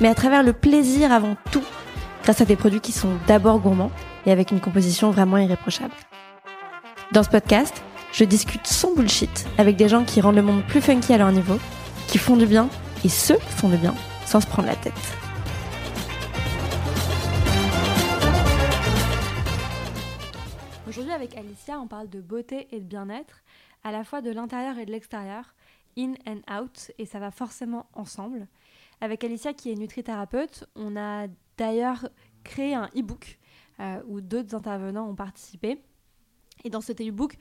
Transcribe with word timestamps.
mais 0.00 0.08
à 0.08 0.14
travers 0.14 0.42
le 0.42 0.52
plaisir 0.52 1.12
avant 1.12 1.36
tout, 1.50 1.64
grâce 2.22 2.40
à 2.40 2.44
des 2.44 2.56
produits 2.56 2.80
qui 2.80 2.92
sont 2.92 3.12
d'abord 3.26 3.60
gourmands 3.60 3.90
et 4.26 4.32
avec 4.32 4.50
une 4.50 4.60
composition 4.60 5.10
vraiment 5.10 5.38
irréprochable. 5.38 5.94
Dans 7.12 7.22
ce 7.22 7.30
podcast, 7.30 7.82
je 8.12 8.24
discute 8.24 8.66
sans 8.66 8.94
bullshit 8.94 9.46
avec 9.58 9.76
des 9.76 9.88
gens 9.88 10.04
qui 10.04 10.20
rendent 10.20 10.36
le 10.36 10.42
monde 10.42 10.64
plus 10.64 10.80
funky 10.80 11.12
à 11.12 11.18
leur 11.18 11.32
niveau, 11.32 11.58
qui 12.06 12.18
font 12.18 12.36
du 12.36 12.46
bien 12.46 12.68
et 13.04 13.08
ceux 13.08 13.38
font 13.38 13.68
du 13.68 13.76
bien 13.76 13.94
sans 14.26 14.40
se 14.40 14.46
prendre 14.46 14.68
la 14.68 14.76
tête. 14.76 14.92
Aujourd'hui 20.88 21.12
avec 21.12 21.36
Alicia, 21.36 21.78
on 21.78 21.86
parle 21.86 22.10
de 22.10 22.20
beauté 22.20 22.66
et 22.72 22.80
de 22.80 22.84
bien-être, 22.84 23.42
à 23.84 23.92
la 23.92 24.02
fois 24.02 24.20
de 24.20 24.30
l'intérieur 24.30 24.76
et 24.78 24.86
de 24.86 24.90
l'extérieur, 24.90 25.54
in 25.96 26.14
and 26.26 26.40
out, 26.52 26.90
et 26.98 27.06
ça 27.06 27.18
va 27.18 27.30
forcément 27.30 27.86
ensemble. 27.94 28.46
Avec 29.00 29.24
Alicia 29.24 29.54
qui 29.54 29.70
est 29.70 29.76
nutrithérapeute, 29.76 30.64
on 30.76 30.96
a 30.96 31.26
d'ailleurs 31.56 32.08
créé 32.44 32.74
un 32.74 32.90
e-book 32.96 33.38
euh, 33.80 34.02
où 34.06 34.20
d'autres 34.20 34.54
intervenants 34.54 35.08
ont 35.08 35.14
participé. 35.14 35.82
Et 36.64 36.68
dans 36.68 36.82
cet 36.82 37.00
e-book, 37.00 37.36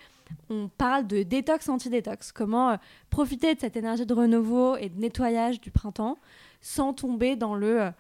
on 0.49 0.69
parle 0.69 1.05
de 1.05 1.23
détox 1.23 1.67
anti-détox, 1.67 2.31
comment 2.31 2.71
euh, 2.71 2.77
profiter 3.09 3.55
de 3.55 3.59
cette 3.59 3.75
énergie 3.75 4.05
de 4.05 4.13
renouveau 4.13 4.77
et 4.77 4.87
de 4.87 4.97
nettoyage 4.97 5.59
du 5.59 5.71
printemps 5.71 6.17
sans 6.61 6.93
tomber 6.93 7.35
dans 7.35 7.55
le 7.55 7.81
euh, 7.81 7.91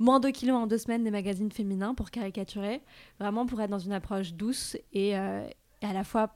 moins 0.00 0.18
de 0.18 0.30
kilos 0.30 0.56
en 0.56 0.66
deux 0.66 0.78
semaines 0.78 1.04
des 1.04 1.12
magazines 1.12 1.52
féminins 1.52 1.94
pour 1.94 2.10
caricaturer, 2.10 2.82
vraiment 3.20 3.46
pour 3.46 3.60
être 3.60 3.70
dans 3.70 3.78
une 3.78 3.92
approche 3.92 4.32
douce 4.32 4.76
et, 4.92 5.10
et 5.10 5.14
à 5.14 5.92
la 5.92 6.04
fois 6.04 6.34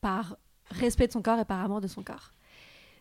par 0.00 0.36
respect 0.70 1.06
de 1.06 1.12
son 1.12 1.22
corps 1.22 1.38
et 1.38 1.44
par 1.44 1.64
amour 1.64 1.80
de 1.80 1.86
son 1.86 2.02
corps. 2.02 2.32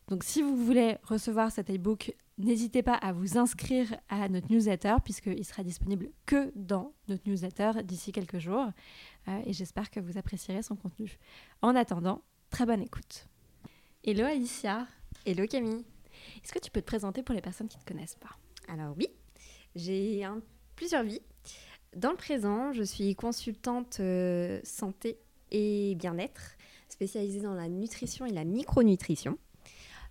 Donc 0.08 0.24
si 0.24 0.44
vous 0.44 0.56
voulez 0.56 0.98
recevoir 1.04 1.52
cet 1.52 1.72
e-book, 1.72 2.14
n'hésitez 2.38 2.84
pas 2.84 2.96
à 2.96 3.12
vous 3.12 3.38
inscrire 3.38 3.96
à 4.10 4.28
notre 4.30 4.52
newsletter 4.52 4.96
puisqu'il 5.04 5.46
sera 5.46 5.64
disponible 5.64 6.10
que 6.26 6.52
dans 6.56 6.94
notre 7.08 7.28
newsletter 7.30 7.84
d'ici 7.84 8.12
quelques 8.12 8.40
jours. 8.40 8.68
Euh, 9.28 9.42
et 9.46 9.54
j'espère 9.54 9.92
que 9.92 10.00
vous 10.00 10.18
apprécierez 10.18 10.64
son 10.64 10.76
contenu. 10.76 11.18
En 11.62 11.76
attendant, 11.76 12.22
très 12.50 12.66
bonne 12.66 12.82
écoute. 12.82 13.28
Hello 14.04 14.26
Alicia. 14.26 14.88
Hello 15.26 15.46
Camille. 15.48 15.86
Est-ce 16.44 16.54
que 16.54 16.60
tu 16.60 16.72
peux 16.72 16.82
te 16.82 16.86
présenter 16.86 17.24
pour 17.24 17.36
les 17.36 17.42
personnes 17.42 17.68
qui 17.68 17.78
ne 17.78 17.84
te 17.84 17.88
connaissent 17.88 18.18
pas? 18.20 18.38
Alors 18.68 18.96
oui, 18.98 19.08
j'ai 19.76 20.26
plusieurs 20.76 21.04
vies. 21.04 21.22
Dans 21.96 22.12
le 22.12 22.18
présent, 22.18 22.74
je 22.74 22.84
suis 22.84 23.16
consultante 23.16 24.00
euh, 24.00 24.60
santé 24.64 25.20
et 25.52 25.96
bien-être, 25.96 26.58
spécialisée 26.90 27.42
dans 27.42 27.54
la 27.54 27.70
nutrition 27.70 28.26
et 28.26 28.32
la 28.32 28.44
micronutrition. 28.44 29.38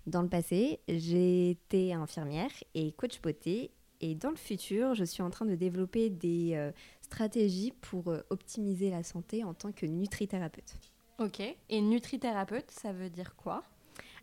Dans 0.07 0.23
le 0.23 0.29
passé, 0.29 0.81
j'ai 0.89 1.51
été 1.51 1.93
infirmière 1.93 2.51
et 2.75 2.93
coach 2.93 3.21
beauté. 3.21 3.71
Et 4.01 4.17
dans 4.17 4.31
le 4.31 4.37
futur, 4.37 4.95
je 4.97 5.05
suis 5.05 5.23
en 5.23 5.31
train 5.31 5.47
de 5.47 5.55
développer 5.55 6.11
des 6.11 6.55
euh, 6.55 6.73
stratégies 7.03 7.73
pour 7.81 8.09
euh, 8.09 8.21
optimiser 8.31 8.91
la 8.91 9.05
santé 9.05 9.45
en 9.45 9.55
tant 9.55 9.71
que 9.71 9.87
nutrithérapeute. 9.87 10.75
Ok. 11.21 11.41
Et 11.69 11.81
nutrithérapeute, 11.81 12.69
ça 12.73 12.93
veut 12.93 13.11
dire 13.11 13.37
quoi? 13.37 13.63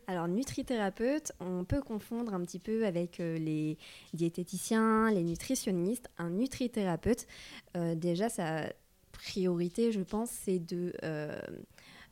Alors, 0.08 0.28
nutrithérapeute, 0.28 1.32
on 1.40 1.64
peut 1.64 1.82
confondre 1.82 2.34
un 2.34 2.42
petit 2.42 2.60
peu 2.60 2.86
avec 2.86 3.22
euh, 3.22 3.38
les 3.38 3.78
diététiciens, 4.14 5.12
les 5.12 5.24
nutritionnistes. 5.24 6.10
Un 6.18 6.32
nutrithérapeute, 6.32 7.26
déjà, 7.96 8.28
sa 8.28 8.66
priorité, 9.14 9.94
je 9.94 10.02
pense, 10.02 10.30
c'est 10.30 10.60
de 10.60 10.92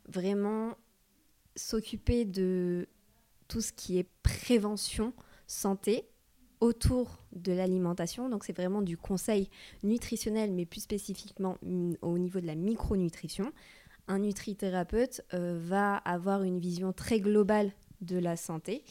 vraiment 0.08 0.74
s'occuper 1.56 2.24
de 2.24 2.88
tout 3.48 3.60
ce 3.60 3.72
qui 3.72 3.98
est 3.98 4.06
prévention 4.22 5.12
santé 5.46 6.04
autour 6.60 7.18
de 7.32 7.52
l'alimentation. 7.52 8.28
Donc 8.28 8.44
c'est 8.44 8.56
vraiment 8.56 8.82
du 8.82 8.96
conseil 8.96 9.48
nutritionnel, 9.82 10.52
mais 10.52 10.66
plus 10.66 10.80
spécifiquement 10.80 11.56
mm, 11.62 11.94
au 12.02 12.18
niveau 12.18 12.40
de 12.40 12.46
la 12.46 12.54
micronutrition. 12.54 13.52
Un 14.06 14.20
nutrithérapeute 14.20 15.22
euh, 15.34 15.58
va 15.62 15.96
avoir 15.96 16.42
une 16.42 16.58
vision 16.58 16.92
très 16.92 17.20
globale 17.20 17.72
de 18.00 18.16
la 18.16 18.36
santé 18.36 18.84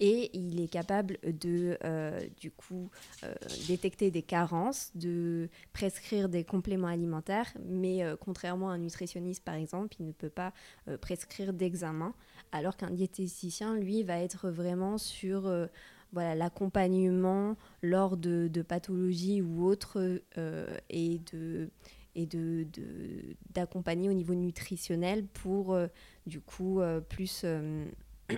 et 0.00 0.30
il 0.36 0.60
est 0.60 0.68
capable 0.68 1.18
de 1.22 1.78
euh, 1.84 2.20
du 2.38 2.50
coup 2.50 2.90
euh, 3.24 3.34
détecter 3.68 4.10
des 4.10 4.22
carences, 4.22 4.90
de 4.94 5.48
prescrire 5.72 6.28
des 6.28 6.44
compléments 6.44 6.88
alimentaires, 6.88 7.52
mais 7.64 8.04
contrairement 8.20 8.70
à 8.70 8.74
un 8.74 8.78
nutritionniste 8.78 9.44
par 9.44 9.54
exemple, 9.54 9.96
il 9.98 10.06
ne 10.06 10.12
peut 10.12 10.30
pas 10.30 10.52
prescrire 11.00 11.52
d'examen 11.52 12.14
alors 12.52 12.76
qu'un 12.76 12.90
diététicien, 12.90 13.76
lui, 13.76 14.02
va 14.02 14.18
être 14.18 14.50
vraiment 14.50 14.98
sur 14.98 15.46
euh, 15.46 15.66
voilà 16.12 16.34
l'accompagnement 16.34 17.56
lors 17.82 18.16
de, 18.16 18.50
pathologies 18.66 19.42
ou 19.42 19.66
autres 19.66 20.20
euh, 20.36 20.76
et 20.88 21.20
de 21.32 21.70
et 22.16 22.26
de 22.26 22.66
d'accompagner 23.54 24.10
au 24.10 24.12
niveau 24.12 24.34
nutritionnel 24.34 25.24
pour 25.26 25.74
euh, 25.74 25.86
du 26.26 26.40
coup 26.40 26.80
plus 27.08 27.44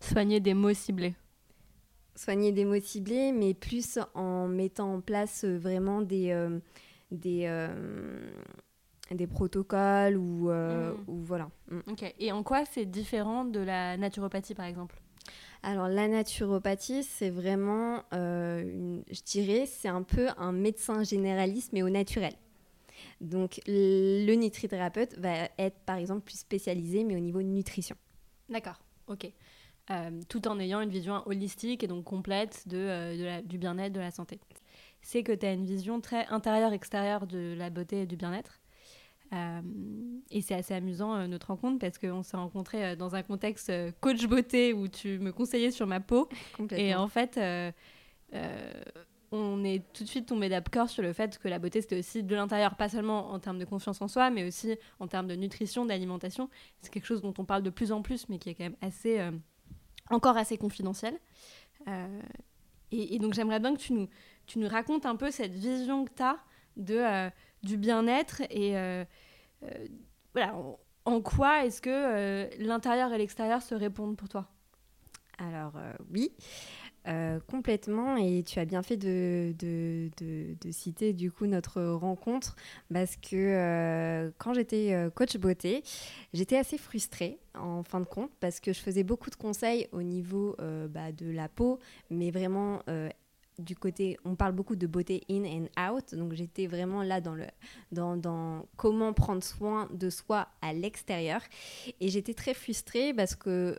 soigner 0.00 0.40
des 0.40 0.54
maux 0.54 0.72
ciblés. 0.72 1.14
Soigner 2.16 2.52
des 2.52 2.64
maux 2.64 2.80
ciblés 2.80 3.32
mais 3.32 3.52
plus 3.52 3.98
en 4.14 4.48
mettant 4.48 4.94
en 4.94 5.00
place 5.02 5.44
vraiment 5.44 6.00
des 6.00 6.34
des 7.10 7.68
des 9.14 9.26
protocoles 9.26 10.16
ou, 10.16 10.50
euh, 10.50 10.94
ou 11.06 11.16
voilà. 11.22 11.50
Mm. 11.70 11.80
Ok. 11.90 12.14
Et 12.18 12.32
en 12.32 12.42
quoi 12.42 12.64
c'est 12.64 12.86
différent 12.86 13.44
de 13.44 13.60
la 13.60 13.96
naturopathie 13.96 14.54
par 14.54 14.66
exemple? 14.66 15.00
Alors 15.62 15.88
la 15.88 16.08
naturopathie, 16.08 17.02
c'est 17.02 17.30
vraiment, 17.30 18.02
euh, 18.14 19.00
je 19.10 19.22
dirais, 19.22 19.66
c'est 19.66 19.88
un 19.88 20.02
peu 20.02 20.28
un 20.38 20.52
médecin 20.52 21.02
généraliste 21.02 21.72
mais 21.72 21.82
au 21.82 21.90
naturel. 21.90 22.32
Donc 23.20 23.60
le 23.66 24.34
nutrithérapeute 24.34 25.18
va 25.18 25.48
être 25.58 25.78
par 25.80 25.96
exemple 25.96 26.22
plus 26.22 26.38
spécialisé 26.38 27.04
mais 27.04 27.16
au 27.16 27.20
niveau 27.20 27.42
de 27.42 27.48
nutrition. 27.48 27.96
D'accord, 28.48 28.80
ok. 29.06 29.30
Euh, 29.90 30.20
tout 30.28 30.46
en 30.46 30.58
ayant 30.60 30.80
une 30.80 30.90
vision 30.90 31.26
holistique 31.26 31.82
et 31.82 31.88
donc 31.88 32.04
complète 32.04 32.68
de, 32.68 33.42
du 33.42 33.58
bien-être, 33.58 33.92
de 33.92 34.00
la 34.00 34.10
santé. 34.10 34.38
C'est 35.02 35.22
que 35.22 35.32
tu 35.32 35.46
as 35.46 35.52
une 35.52 35.64
vision 35.64 36.00
très 36.00 36.26
intérieure-extérieure 36.26 37.26
de 37.26 37.54
la 37.56 37.70
beauté 37.70 38.02
et 38.02 38.06
du 38.06 38.16
bien-être? 38.16 38.59
Euh, 39.32 39.60
et 40.30 40.42
c'est 40.42 40.54
assez 40.54 40.74
amusant 40.74 41.14
euh, 41.14 41.26
notre 41.26 41.48
rencontre 41.48 41.78
parce 41.78 41.98
qu'on 41.98 42.22
s'est 42.22 42.36
rencontrés 42.36 42.84
euh, 42.84 42.96
dans 42.96 43.14
un 43.14 43.22
contexte 43.22 43.72
coach 44.00 44.26
beauté 44.26 44.72
où 44.72 44.88
tu 44.88 45.18
me 45.18 45.32
conseillais 45.32 45.70
sur 45.70 45.86
ma 45.86 46.00
peau. 46.00 46.28
Et 46.72 46.94
en 46.94 47.08
fait, 47.08 47.38
on 49.32 49.62
est 49.62 49.84
tout 49.92 50.02
de 50.02 50.08
suite 50.08 50.26
tombé 50.26 50.48
d'accord 50.48 50.88
sur 50.88 51.02
le 51.02 51.12
fait 51.12 51.38
que 51.38 51.46
la 51.46 51.60
beauté 51.60 51.80
c'était 51.80 51.98
aussi 51.98 52.24
de 52.24 52.34
l'intérieur, 52.34 52.74
pas 52.74 52.88
seulement 52.88 53.30
en 53.30 53.38
termes 53.38 53.58
de 53.58 53.64
confiance 53.64 54.02
en 54.02 54.08
soi, 54.08 54.30
mais 54.30 54.44
aussi 54.44 54.76
en 54.98 55.06
termes 55.06 55.28
de 55.28 55.36
nutrition, 55.36 55.86
d'alimentation. 55.86 56.50
C'est 56.80 56.92
quelque 56.92 57.06
chose 57.06 57.22
dont 57.22 57.34
on 57.38 57.44
parle 57.44 57.62
de 57.62 57.70
plus 57.70 57.92
en 57.92 58.02
plus, 58.02 58.28
mais 58.28 58.38
qui 58.38 58.50
est 58.50 58.54
quand 58.54 58.64
même 58.64 58.76
assez, 58.80 59.20
encore 60.10 60.36
assez 60.36 60.58
confidentiel. 60.58 61.18
Et, 62.92 63.14
et, 63.14 63.18
donc 63.20 63.34
j'aimerais 63.34 63.60
bien 63.60 63.72
que 63.72 63.80
tu 63.80 63.92
nous, 63.92 64.08
tu 64.46 64.58
nous 64.58 64.66
racontes 64.66 65.06
un 65.06 65.14
peu 65.14 65.30
cette 65.30 65.52
vision 65.52 66.04
que 66.04 66.10
tu 66.12 66.22
as 66.24 66.40
de 66.76 67.30
du 67.62 67.76
bien-être 67.76 68.42
et 68.50 68.76
euh, 68.76 69.04
euh, 69.64 69.68
voilà, 70.34 70.54
en, 71.04 71.20
quoi 71.20 71.64
est-ce 71.64 71.82
que 71.82 71.90
euh, 71.90 72.48
l'intérieur 72.58 73.12
et 73.12 73.18
l'extérieur 73.18 73.62
se 73.62 73.74
répondent 73.74 74.16
pour 74.16 74.28
toi? 74.28 74.48
Alors 75.38 75.72
oui. 76.12 76.32
complètement 77.46 78.18
et 78.18 78.42
tu 78.42 78.58
as 78.58 78.66
bien 78.66 78.82
fait 78.82 78.98
de, 78.98 79.54
de, 79.58 80.10
de, 80.20 80.70
citer 80.70 81.14
du 81.14 81.32
coup 81.32 81.46
notre 81.46 81.82
rencontre 81.82 82.56
parce 82.92 83.16
que 83.16 84.30
quand 84.36 84.52
j'étais 84.52 84.94
coach 85.14 85.38
beauté 85.38 85.82
j'étais 86.34 86.58
assez 86.58 86.76
frustrée 86.76 87.38
en 87.54 87.82
fin 87.82 88.00
de 88.00 88.04
compte 88.04 88.30
parce 88.38 88.60
que 88.60 88.74
je 88.74 88.80
faisais 88.80 89.02
beaucoup 89.02 89.30
de 89.30 89.36
conseils 89.36 89.88
au 89.92 90.02
niveau 90.02 90.56
bah, 90.90 91.10
de 91.10 91.30
la 91.30 91.48
peau 91.48 91.78
mais 92.10 92.30
vraiment 92.30 92.82
du 93.60 93.76
côté, 93.76 94.18
on 94.24 94.34
parle 94.34 94.52
beaucoup 94.52 94.76
de 94.76 94.86
beauté 94.86 95.22
in 95.30 95.44
and 95.44 95.94
out, 95.94 96.14
donc 96.14 96.32
j'étais 96.34 96.66
vraiment 96.66 97.02
là 97.02 97.20
dans, 97.20 97.34
le, 97.34 97.46
dans, 97.92 98.16
dans 98.16 98.66
comment 98.76 99.12
prendre 99.12 99.42
soin 99.42 99.88
de 99.92 100.10
soi 100.10 100.48
à 100.62 100.72
l'extérieur. 100.72 101.42
Et 102.00 102.08
j'étais 102.08 102.34
très 102.34 102.54
frustrée 102.54 103.14
parce 103.14 103.34
que 103.34 103.78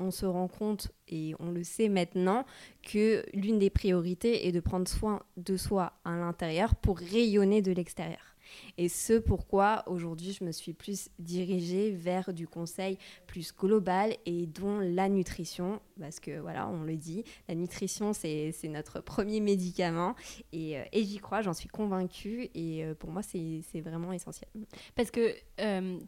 on 0.00 0.10
se 0.10 0.24
rend 0.24 0.48
compte, 0.48 0.88
et 1.08 1.34
on 1.38 1.50
le 1.50 1.62
sait 1.62 1.88
maintenant, 1.88 2.46
que 2.82 3.24
l'une 3.34 3.58
des 3.58 3.70
priorités 3.70 4.46
est 4.48 4.52
de 4.52 4.60
prendre 4.60 4.88
soin 4.88 5.22
de 5.36 5.56
soi 5.56 5.92
à 6.04 6.12
l'intérieur 6.16 6.74
pour 6.74 6.98
rayonner 6.98 7.60
de 7.60 7.72
l'extérieur. 7.72 8.34
Et 8.78 8.88
ce 8.88 9.18
pourquoi 9.18 9.84
aujourd'hui 9.86 10.32
je 10.32 10.44
me 10.44 10.52
suis 10.52 10.72
plus 10.72 11.10
dirigée 11.18 11.90
vers 11.90 12.32
du 12.32 12.46
conseil 12.46 12.98
plus 13.26 13.54
global 13.54 14.16
et 14.26 14.46
dont 14.46 14.78
la 14.78 15.08
nutrition, 15.08 15.80
parce 15.98 16.20
que 16.20 16.38
voilà, 16.40 16.68
on 16.68 16.82
le 16.82 16.96
dit, 16.96 17.24
la 17.48 17.54
nutrition 17.54 18.12
c'est 18.12 18.52
notre 18.64 19.00
premier 19.00 19.40
médicament 19.40 20.14
et, 20.52 20.78
euh, 20.78 20.84
et 20.92 21.04
j'y 21.04 21.18
crois, 21.18 21.42
j'en 21.42 21.52
suis 21.52 21.68
convaincue 21.68 22.50
et 22.54 22.84
euh, 22.84 22.94
pour 22.94 23.10
moi 23.10 23.22
c'est 23.22 23.80
vraiment 23.80 24.12
essentiel. 24.12 24.50
Parce 24.94 25.10
que 25.10 25.34
euh, 25.60 25.98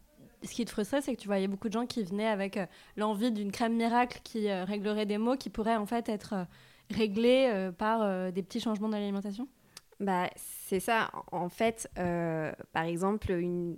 ce 0.43 0.51
qui 0.53 0.65
te 0.65 0.71
frustrait, 0.71 1.03
c'est 1.03 1.15
que 1.15 1.21
tu 1.21 1.29
voyais 1.29 1.49
beaucoup 1.49 1.69
de 1.69 1.73
gens 1.73 1.87
qui 1.87 2.03
venaient 2.03 2.27
avec 2.27 2.59
l'envie 2.97 3.31
d'une 3.31 3.53
crème 3.53 3.77
miracle 3.77 4.21
qui 4.25 4.51
réglerait 4.51 5.07
des 5.07 5.19
maux 5.19 5.37
qui 5.37 5.51
pourraient 5.51 5.77
en 5.77 5.87
fait 5.87 6.09
être 6.09 6.47
réglés 6.91 7.71
par 7.79 8.33
des 8.33 8.43
petits 8.43 8.59
changements 8.59 8.89
dans 8.89 8.99
l'alimentation 8.99 9.47
bah, 10.03 10.31
C'est 10.37 10.81
ça. 10.81 11.11
En 11.31 11.49
fait, 11.49 11.89
par 11.95 12.85
exemple, 12.85 13.31
une, 13.33 13.77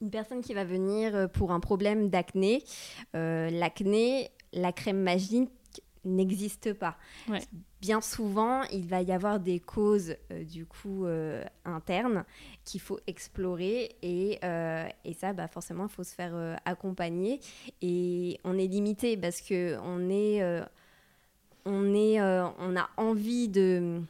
une, 0.00 0.10
personne 0.10 0.40
qui 0.40 0.54
va 0.54 0.64
venir 0.64 1.28
pour 1.32 1.52
un 1.52 1.60
problème 1.60 2.08
d'acné, 2.08 2.64
l'acné, 3.12 4.30
la 4.52 4.72
crème 4.72 5.02
magique 5.02 5.50
n'existe 6.04 6.72
pas. 6.72 6.96
Bien 7.80 8.00
souvent, 8.00 8.62
il 8.72 8.86
va 8.86 9.02
y 9.02 9.12
avoir 9.12 9.40
des 9.40 9.58
causes 9.58 10.16
euh, 10.30 10.44
du 10.44 10.66
coup 10.66 11.06
euh, 11.06 11.42
internes 11.64 12.24
qu'il 12.64 12.80
faut 12.80 12.98
explorer 13.06 13.96
et, 14.02 14.38
euh, 14.44 14.86
et 15.04 15.14
ça, 15.14 15.32
bah, 15.32 15.48
forcément, 15.48 15.86
il 15.86 15.90
faut 15.90 16.04
se 16.04 16.14
faire 16.14 16.58
accompagner 16.64 17.40
et 17.82 18.38
on 18.44 18.58
est 18.58 18.66
limité 18.66 19.16
parce 19.16 19.40
que 19.40 19.78
on 19.82 20.10
est, 20.10 20.42
on 21.64 21.94
est, 21.94 22.20
on 22.20 22.76
a 22.76 22.88
envie 22.96 23.48
de, 23.48 24.00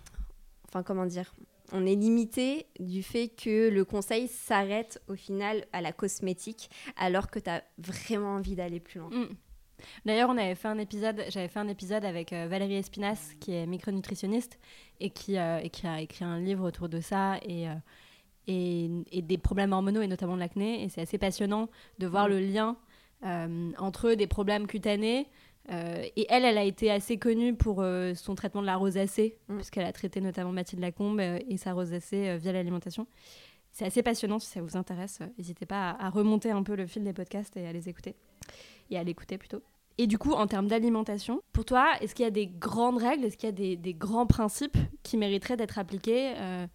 enfin 0.70 0.82
comment 0.82 1.06
dire, 1.06 1.34
on 1.72 1.86
est 1.86 1.94
limité 1.94 2.66
du 2.78 3.02
fait 3.02 3.28
que 3.28 3.68
le 3.68 3.84
conseil 3.84 4.28
s'arrête 4.28 5.00
au 5.08 5.14
final 5.14 5.66
à 5.72 5.80
la 5.80 5.92
cosmétique 5.92 6.70
alors 6.96 7.30
que 7.30 7.38
tu 7.38 7.50
as 7.50 7.62
vraiment 7.78 8.34
envie 8.34 8.56
d'aller 8.56 8.80
plus 8.80 9.00
loin. 9.00 9.10
Mm. 9.10 9.28
D'ailleurs, 10.04 10.30
on 10.30 10.36
avait 10.36 10.54
fait 10.54 10.68
un 10.68 10.78
épisode, 10.78 11.24
j'avais 11.30 11.48
fait 11.48 11.58
un 11.58 11.68
épisode 11.68 12.04
avec 12.04 12.32
euh, 12.32 12.46
Valérie 12.48 12.76
Espinas, 12.76 13.34
qui 13.40 13.54
est 13.54 13.66
micronutritionniste 13.66 14.58
et 15.00 15.10
qui, 15.10 15.38
euh, 15.38 15.60
qui 15.68 15.86
a 15.86 16.00
écrit 16.00 16.24
un 16.24 16.38
livre 16.38 16.66
autour 16.66 16.88
de 16.88 17.00
ça 17.00 17.38
et, 17.42 17.68
euh, 17.68 17.74
et, 18.46 18.90
et, 19.10 19.22
des 19.22 19.38
problèmes 19.38 19.72
hormonaux 19.72 20.02
et 20.02 20.06
notamment 20.06 20.34
de 20.34 20.40
l'acné. 20.40 20.84
Et 20.84 20.88
c'est 20.88 21.00
assez 21.00 21.18
passionnant 21.18 21.68
de 21.98 22.06
voir 22.06 22.26
mm. 22.26 22.30
le 22.30 22.40
lien 22.40 22.76
entre 23.76 24.14
des 24.14 24.26
problèmes 24.26 24.66
cutanés. 24.66 25.26
Et 25.68 26.26
elle, 26.28 26.44
elle 26.44 26.58
a 26.58 26.64
été 26.64 26.90
assez 26.90 27.16
connue 27.16 27.54
pour 27.54 27.84
son 28.14 28.34
traitement 28.34 28.60
de 28.60 28.66
la 28.66 28.76
rosacée, 28.76 29.36
mm. 29.48 29.56
puisqu'elle 29.56 29.86
a 29.86 29.92
traité 29.92 30.20
notamment 30.20 30.52
Mathilde 30.52 30.82
Lacombe 30.82 31.20
et 31.20 31.56
sa 31.56 31.72
rosacée 31.72 32.36
via 32.38 32.52
l'alimentation. 32.52 33.06
C'est 33.70 33.84
assez 33.84 34.02
passionnant 34.02 34.38
si 34.38 34.48
ça 34.48 34.60
vous 34.62 34.76
intéresse. 34.76 35.20
N'hésitez 35.38 35.66
pas 35.66 35.90
à, 35.90 36.06
à 36.06 36.10
remonter 36.10 36.50
un 36.50 36.62
peu 36.64 36.74
le 36.74 36.86
fil 36.86 37.04
des 37.04 37.12
podcasts 37.12 37.56
et 37.56 37.66
à 37.66 37.72
les 37.72 37.88
écouter 37.88 38.16
et 38.90 38.98
à 38.98 39.04
l'écouter 39.04 39.38
plutôt. 39.38 39.62
Et 39.98 40.06
du 40.06 40.16
coup, 40.16 40.32
en 40.32 40.46
termes 40.46 40.66
d'alimentation, 40.66 41.42
pour 41.52 41.66
toi, 41.66 41.92
est-ce 42.00 42.14
qu'il 42.14 42.24
y 42.24 42.28
a 42.28 42.30
des 42.30 42.46
grandes 42.46 42.96
règles, 42.96 43.24
est-ce 43.24 43.36
qu'il 43.36 43.48
y 43.48 43.52
a 43.52 43.52
des, 43.52 43.76
des, 43.76 43.92
grands 43.92 44.26
principes 44.26 44.78
qui 45.02 45.18
mériteraient 45.18 45.58
d'être 45.58 45.78
appliqués 45.78 46.32
euh, 46.36 46.66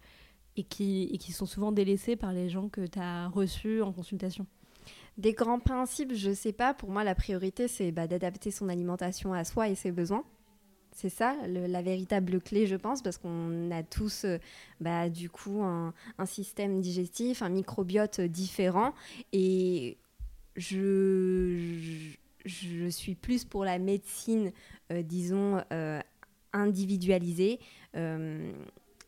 et, 0.56 0.62
qui, 0.62 1.08
et 1.12 1.18
qui 1.18 1.32
sont 1.32 1.44
souvent 1.44 1.72
délaissés 1.72 2.14
par 2.14 2.32
les 2.32 2.48
gens 2.48 2.68
que 2.68 2.86
tu 2.86 3.00
as 3.00 3.26
reçus 3.28 3.82
en 3.82 3.92
consultation? 3.92 4.46
Des 5.18 5.32
grands 5.32 5.60
principes, 5.60 6.12
je 6.14 6.32
sais 6.32 6.52
pas. 6.52 6.74
Pour 6.74 6.90
moi, 6.90 7.02
la 7.02 7.14
priorité, 7.14 7.68
c'est 7.68 7.90
bah, 7.90 8.06
d'adapter 8.06 8.50
son 8.50 8.68
alimentation 8.68 9.32
à 9.32 9.44
soi 9.44 9.68
et 9.68 9.74
ses 9.74 9.90
besoins. 9.90 10.24
C'est 10.92 11.10
ça 11.10 11.36
la 11.46 11.82
véritable 11.82 12.40
clé, 12.40 12.66
je 12.66 12.76
pense, 12.76 13.02
parce 13.02 13.18
qu'on 13.18 13.70
a 13.70 13.82
tous, 13.82 14.24
euh, 14.24 14.38
bah, 14.80 15.10
du 15.10 15.28
coup, 15.28 15.62
un, 15.62 15.92
système 16.24 16.80
digestif, 16.80 17.42
un 17.42 17.50
microbiote 17.50 18.20
différent. 18.22 18.94
Et 19.32 19.98
je, 20.56 21.58
je, 22.46 22.88
suis 22.88 23.14
plus 23.14 23.44
pour 23.44 23.64
la 23.64 23.78
médecine, 23.78 24.52
euh, 24.90 25.02
disons, 25.02 25.62
euh, 25.72 26.00
individualisée. 26.54 27.58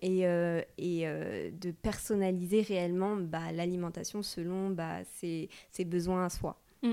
Euh, 0.05 0.63
et, 0.77 1.01
et 1.01 1.51
de 1.51 1.71
personnaliser 1.73 2.63
réellement 2.63 3.17
bah, 3.17 3.51
l'alimentation 3.53 4.23
selon 4.23 4.71
bah, 4.71 5.03
ses, 5.05 5.49
ses, 5.71 5.85
besoins 5.85 6.25
à 6.25 6.29
soi. 6.29 6.61
Mm. 6.83 6.93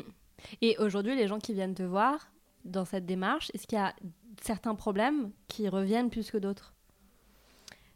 Et 0.61 0.75
aujourd'hui, 0.79 1.15
les 1.15 1.27
gens 1.27 1.39
qui 1.39 1.53
viennent 1.53 1.75
te 1.75 1.83
voir 1.83 2.31
dans 2.63 2.83
cette 2.83 3.05
démarche, 3.05 3.51
est-ce 3.53 3.67
qu'il 3.67 3.77
y 3.77 3.81
a 3.81 3.93
certains 4.41 4.73
problèmes 4.73 5.31
qui 5.47 5.69
reviennent 5.69 6.09
plus 6.09 6.31
que 6.31 6.37
d'autres? 6.37 6.73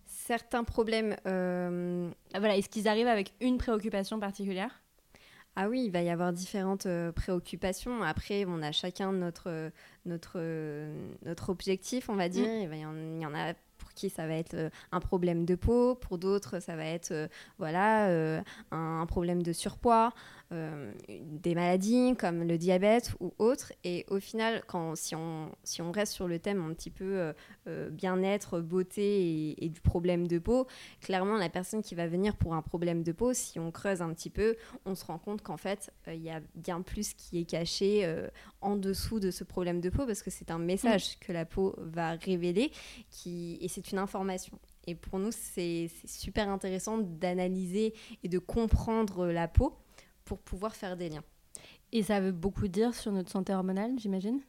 Certains 0.06 0.64
problèmes. 0.64 1.16
Voilà, 1.24 2.56
est-ce 2.56 2.70
qu'ils 2.70 2.88
arrivent 2.88 3.08
avec 3.08 3.34
une 3.42 3.58
préoccupation 3.58 4.20
particulière? 4.20 4.84
Ah 5.56 5.68
oui, 5.68 5.84
il 5.86 5.92
va 5.92 6.02
y 6.02 6.10
avoir 6.10 6.32
différentes 6.32 6.86
euh, 6.86 7.12
préoccupations. 7.12 8.02
Après, 8.04 8.46
on 8.48 8.62
a 8.62 8.72
chacun 8.72 9.12
notre, 9.12 9.72
notre, 10.06 10.40
notre 11.26 11.50
objectif, 11.50 12.10
on 12.10 12.16
va 12.16 12.28
mm. 12.28 12.32
dire. 12.32 12.48
Il, 12.48 12.78
y 12.78 12.86
en, 12.86 13.20
y 13.20 13.26
en 13.26 13.34
a 13.34 13.54
pour 13.80 13.92
qui 13.94 14.10
ça 14.10 14.28
va 14.28 14.36
être 14.36 14.54
euh, 14.54 14.70
un 14.92 15.00
problème 15.00 15.46
de 15.46 15.56
peau, 15.56 15.96
pour 15.96 16.18
d'autres 16.18 16.60
ça 16.60 16.76
va 16.76 16.86
être 16.86 17.12
euh, 17.12 17.28
voilà 17.58 18.42
un, 18.72 19.06
problème 19.08 19.42
de 19.42 19.54
surpoids. 19.54 20.14
Euh, 20.52 20.92
des 21.08 21.54
maladies 21.54 22.16
comme 22.18 22.42
le 22.42 22.58
diabète 22.58 23.14
ou 23.20 23.36
autres. 23.38 23.72
Et 23.84 24.04
au 24.10 24.20
final, 24.20 24.64
quand, 24.66 24.96
si, 24.96 25.14
on, 25.14 25.52
si 25.64 25.84
on 25.84 25.92
reste 25.92 26.14
sur 26.14 26.28
le 26.28 26.40
thème 26.40 26.60
un 26.62 26.74
petit 26.74 26.90
peu 26.90 27.20
euh, 27.20 27.34
euh, 27.68 27.90
bien-être, 27.92 28.60
beauté 28.60 29.56
et, 29.64 29.70
du 29.70 29.80
problème 29.80 30.28
de 30.28 30.40
peau, 30.40 30.66
clairement, 31.02 31.38
la 31.38 31.50
personne 31.50 31.84
qui 31.84 31.94
va 31.94 32.08
venir 32.08 32.36
pour 32.36 32.56
un 32.56 32.64
problème 32.64 33.04
de 33.04 33.12
peau, 33.12 33.32
si 33.34 33.60
on 33.60 33.70
creuse 33.70 34.02
un 34.02 34.12
petit 34.12 34.32
peu, 34.32 34.56
on 34.86 34.96
se 34.96 35.06
rend 35.06 35.20
compte 35.20 35.44
qu'en 35.44 35.58
fait, 35.58 35.92
il 36.08 36.24
y 36.24 36.32
a 36.32 36.42
bien 36.56 36.82
plus 36.82 37.14
qui 37.14 37.42
est 37.42 37.46
caché 37.46 38.12
en 38.62 38.76
dessous 38.76 39.20
de 39.20 39.30
ce 39.30 39.44
problème 39.44 39.82
de 39.82 39.90
peau 39.90 40.08
parce 40.08 40.24
que 40.24 40.32
c'est 40.32 40.50
un 40.50 40.58
message 40.58 41.12
mm. 41.12 41.26
que 41.26 41.32
la 41.32 41.46
peau 41.46 41.76
va 41.78 42.14
révéler 42.14 42.72
qui, 43.12 43.60
et 43.62 43.68
c'est 43.68 43.92
une 43.92 44.00
information. 44.00 44.58
Et 44.88 44.96
pour 44.96 45.20
nous, 45.20 45.32
c'est 45.32 45.92
super 46.06 46.50
intéressant 46.50 46.98
d'analyser 46.98 47.94
et 48.24 48.30
de 48.30 48.40
comprendre 48.40 49.28
la 49.28 49.48
peau 49.48 49.78
pour 50.30 50.38
pouvoir 50.38 50.76
faire 50.76 50.96
des 50.96 51.10
liens. 51.10 51.24
Et 51.92 52.04
ça 52.04 52.22
veut 52.22 52.32
beaucoup 52.32 52.68
dire 52.68 52.94
sur 52.94 53.12
notre 53.12 53.32
santé 53.32 53.52
hormonale, 53.52 53.98
j'imagine? 53.98 54.42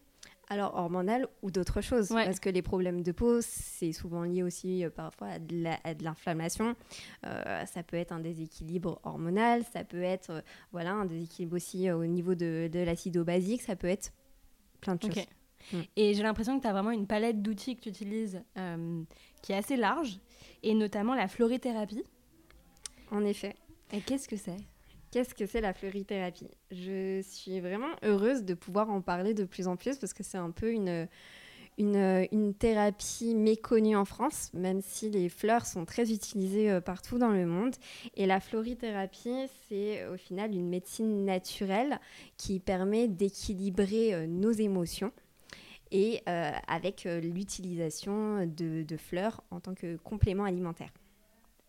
Alors 0.50 0.74
hormonale 0.74 1.26
ou 1.42 1.50
d'autres 1.50 1.80
choses, 1.80 2.08
parce 2.08 2.38
que 2.38 2.50
les 2.50 2.60
problèmes 2.60 3.02
de 3.02 3.12
peau, 3.12 3.40
c'est 3.40 3.92
souvent 3.92 4.24
lié 4.24 4.42
aussi 4.42 4.84
euh, 4.84 4.90
parfois 4.90 5.28
à 5.28 5.38
de 5.38 6.04
l'inflammation. 6.04 6.75
Euh, 7.25 7.64
ça 7.66 7.82
peut 7.82 7.96
être 7.96 8.12
un 8.12 8.18
déséquilibre 8.18 9.00
hormonal, 9.04 9.64
ça 9.72 9.84
peut 9.84 10.02
être 10.02 10.30
euh, 10.30 10.40
voilà 10.72 10.92
un 10.92 11.06
déséquilibre 11.06 11.56
aussi 11.56 11.90
au 11.90 12.04
niveau 12.04 12.34
de, 12.34 12.68
de 12.70 12.80
l'acido 12.80 13.25
basique, 13.25 13.62
ça 13.62 13.76
peut 13.76 13.87
être 13.87 14.12
plein 14.80 14.96
de 14.96 15.02
choses. 15.02 15.25
Mm. 15.72 15.80
Et 15.96 16.14
j'ai 16.14 16.22
l'impression 16.22 16.58
que 16.58 16.62
tu 16.62 16.68
as 16.68 16.72
vraiment 16.72 16.90
une 16.90 17.06
palette 17.06 17.40
d'outils 17.40 17.76
que 17.76 17.82
tu 17.82 17.88
utilises 17.90 18.42
qui 19.40 19.52
est 19.52 19.56
assez 19.56 19.76
large, 19.76 20.18
et 20.62 20.75
notamment 20.75 21.14
la 21.14 21.28
florithérapie. 21.28 22.02
En 23.12 23.25
effet. 23.25 23.54
Et 23.92 24.00
qu'est-ce 24.00 24.28
que 24.28 24.37
c'est? 24.37 24.58
Qu'est-ce 25.11 25.35
que 25.35 25.45
c'est 25.45 25.61
la 25.61 25.73
fleurithérapie 25.73 26.50
Je 26.71 27.21
suis 27.23 27.59
vraiment 27.59 27.90
heureuse 28.05 28.45
de 28.45 28.55
pouvoir 28.55 28.90
en 28.90 29.00
parler 29.00 29.35
de 29.35 29.43
plus 29.45 29.67
en 29.67 29.76
plus 29.76 29.99
parce 29.99 30.12
que 30.12 30.23
c'est 30.23 30.38
un 30.38 30.52
peu 30.52 30.71
une, 30.71 31.09
une, 31.79 32.29
une, 32.31 32.55
thérapie 32.55 33.35
méconnue 33.35 33.97
en 33.97 34.05
France, 34.05 34.52
même 34.55 34.81
si 34.81 35.11
les 35.11 35.29
fleurs 35.29 35.67
sont 35.67 35.85
très 35.85 36.12
utilisées 36.12 36.71
euh, 36.71 36.81
partout 36.81 37.19
dans 37.19 37.33
le 37.33 37.45
monde. 37.45 37.75
Et 38.14 38.26
la 38.26 38.38
florithérapie, 38.38 39.49
c'est 39.69 40.07
au 40.07 40.17
final 40.17 40.55
une 40.55 40.69
médecine 40.69 41.25
naturelle 41.25 41.99
qui 42.37 42.61
permet 42.61 43.09
d'équilibrer 43.09 44.14
euh, 44.14 44.26
nos 44.29 44.52
émotions 44.52 45.11
et 45.90 46.23
euh, 46.29 46.52
avec 46.69 47.02
l'utilisation 47.02 48.47
de, 48.47 48.85
de 48.85 48.97
fleurs 48.97 49.43
en 49.50 49.59
tant 49.59 49.75
que 49.75 49.97
complément 49.97 50.45
alimentaire. 50.45 50.93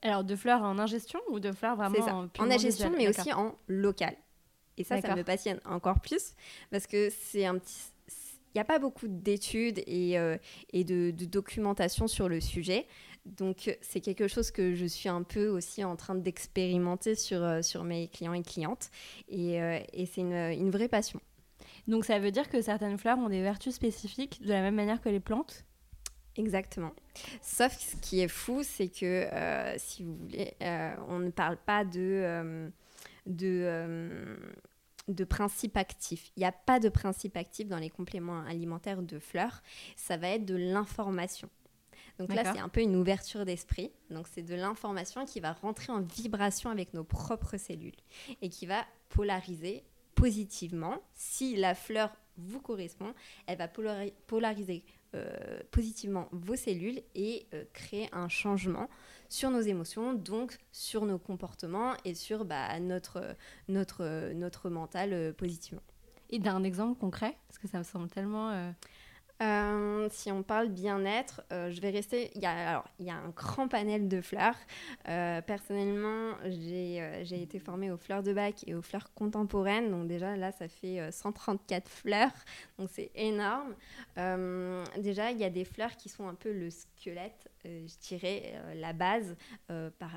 Alors, 0.02 0.24
de 0.24 0.36
fleurs 0.36 0.64
en 0.64 0.80
ingestion 0.80 1.20
ou 1.30 1.40
de 1.40 1.52
fleurs 1.52 1.76
vraiment 1.76 2.00
en, 2.06 2.44
en 2.44 2.52
ingestion, 2.52 2.92
mais 2.96 3.08
aussi 3.08 3.32
en 3.34 3.56
local. 3.68 4.16
Et 4.78 4.84
ça, 4.84 5.00
ça 5.02 5.16
me 5.16 5.24
passionne 5.24 5.60
encore 5.66 6.00
plus 6.00 6.34
parce 6.72 6.88
que 6.88 7.10
c'est 7.10 7.46
un 7.46 7.58
petit. 7.58 7.82
Il 8.54 8.58
n'y 8.58 8.62
a 8.62 8.66
pas 8.66 8.80
beaucoup 8.80 9.08
d'études 9.08 9.82
et, 9.88 10.20
euh, 10.20 10.38
et 10.74 10.84
de, 10.84 11.12
documentation 11.12 12.08
sur 12.08 12.28
le 12.28 12.42
sujet. 12.42 12.86
Donc, 13.26 13.78
c'est 13.80 14.02
quelque 14.02 14.28
chose 14.28 14.52
que 14.52 14.76
je 14.76 14.86
suis 14.86 15.08
un 15.08 15.24
peu 15.24 15.48
aussi 15.48 15.86
en 15.86 15.96
train 15.96 16.16
d'expérimenter 16.16 17.16
sur, 17.16 17.42
euh, 17.42 17.62
sur 17.62 17.86
mes 17.86 18.10
clients 18.10 18.34
et 18.34 18.42
clientes. 18.42 18.90
Et, 19.30 19.62
euh, 19.62 19.80
et 19.94 20.06
c'est 20.06 20.20
une, 20.20 20.34
une 20.34 20.70
vraie 20.70 20.90
passion. 20.90 21.22
Donc, 21.88 22.04
ça 22.04 22.20
veut 22.20 22.32
dire 22.32 22.50
que 22.50 22.62
certaines 22.62 22.98
fleurs 22.98 23.20
ont 23.20 23.30
des 23.30 23.42
vertus 23.42 23.74
spécifiques 23.74 24.42
de 24.42 24.50
la 24.50 24.62
même 24.62 24.76
manière 24.76 25.00
que 25.00 25.08
les 25.08 25.22
plantes? 25.22 25.64
Exactement. 26.38 26.94
Sauf 27.42 27.78
ce 27.78 27.96
qui 27.98 28.22
est 28.22 28.28
fou, 28.28 28.62
c'est 28.64 28.88
que, 28.88 29.06
euh, 29.06 29.76
si 29.78 30.04
vous 30.04 30.16
voulez, 30.16 30.54
euh, 30.62 30.96
on 31.08 31.20
ne 31.20 31.30
parle 31.30 31.58
pas 31.58 31.84
de, 31.84 32.00
euh, 32.00 32.70
de, 33.26 34.38
de 35.08 35.24
principe 35.24 35.76
actif. 35.78 36.32
Il 36.38 36.42
n'y 36.42 36.46
a 36.46 36.52
pas 36.52 36.80
de 36.80 36.90
principe 36.90 37.36
actif 37.36 37.68
dans 37.68 37.80
les 37.80 37.90
compléments 37.90 38.42
alimentaires 38.46 39.02
de 39.02 39.20
fleurs. 39.20 39.62
Ça 39.96 40.18
va 40.18 40.30
être 40.30 40.46
de 40.46 40.56
l'information. 40.56 41.50
Donc 42.18 42.34
là, 42.34 42.54
c'est 42.54 42.60
un 42.60 42.70
peu 42.70 42.82
une 42.82 42.96
ouverture 42.96 43.46
d'esprit. 43.46 43.92
Donc 44.10 44.28
c'est 44.32 44.44
de 44.44 44.56
l'information 44.56 45.26
qui 45.26 45.40
va 45.40 45.54
rentrer 45.54 45.92
en 45.92 46.02
vibration 46.02 46.70
avec 46.70 46.94
nos 46.94 47.04
propres 47.04 47.58
cellules 47.58 47.96
et 48.42 48.50
qui 48.50 48.66
va 48.66 48.86
polariser 49.10 49.84
positivement. 50.14 51.02
Si 51.16 51.56
la 51.56 51.74
fleur 51.74 52.16
vous 52.38 52.60
correspond, 52.60 53.14
elle 53.48 53.58
va 53.58 53.68
polariser 53.68 54.84
positivement 55.72 56.30
vos 56.32 56.56
cellules 56.56 57.02
et 57.16 57.46
euh, 57.54 57.64
créer 57.74 58.10
un 58.14 58.30
changement 58.30 58.90
sur 59.30 59.50
nos 59.50 59.62
émotions, 59.62 60.14
donc 60.14 60.58
sur 60.72 61.06
nos 61.06 61.18
comportements 61.18 61.94
et 62.06 62.14
sur 62.14 62.46
bah, 62.46 62.80
notre, 62.80 63.36
notre, 63.68 64.32
notre 64.34 64.70
mental 64.70 65.14
euh, 65.14 65.34
positivement. 65.34 65.84
Et 66.30 66.40
d'un 66.40 66.64
exemple 66.64 66.98
concret 66.98 67.38
Parce 67.48 67.60
que 67.60 67.68
ça 67.68 67.78
me 67.78 67.84
semble 67.84 68.10
tellement... 68.10 68.74
Euh, 69.42 70.08
si 70.12 70.32
on 70.32 70.44
parle 70.44 70.70
bien-être, 70.70 71.42
euh, 71.52 71.72
je 71.72 71.82
vais 71.82 71.90
rester. 71.90 72.32
Il 72.36 72.42
y, 72.42 72.46
a, 72.46 72.70
alors, 72.70 72.88
il 73.00 73.08
y 73.08 73.10
a 73.10 73.16
un 73.16 73.30
grand 73.30 73.68
panel 73.68 74.08
de 74.08 74.22
fleurs. 74.22 74.56
Euh, 75.08 75.42
personnellement, 75.42 76.36
j'ai 76.46 77.42
été 77.42 77.58
formée 77.58 77.90
aux 77.92 77.98
fleurs 77.98 78.22
de 78.22 78.34
bac 78.34 78.64
et 78.68 78.76
aux 78.76 78.84
fleurs 78.84 79.14
contemporaines. 79.14 79.90
Donc, 79.90 80.08
déjà, 80.08 80.36
là, 80.36 80.52
ça 80.52 80.68
fait 80.68 81.12
134 81.12 81.90
fleurs. 81.90 82.32
Donc, 82.78 82.90
c'est 82.92 83.12
énorme. 83.16 83.74
déjà, 84.98 85.32
il 85.32 85.40
y 85.40 85.44
a 85.44 85.50
des 85.50 85.66
fleurs 85.66 85.96
qui 85.98 86.10
sont 86.10 86.28
un 86.28 86.36
peu 86.36 86.52
le 86.52 86.70
squelette, 86.70 87.50
je 87.66 88.08
dirais, 88.08 88.54
la 88.76 88.94
base 88.94 89.36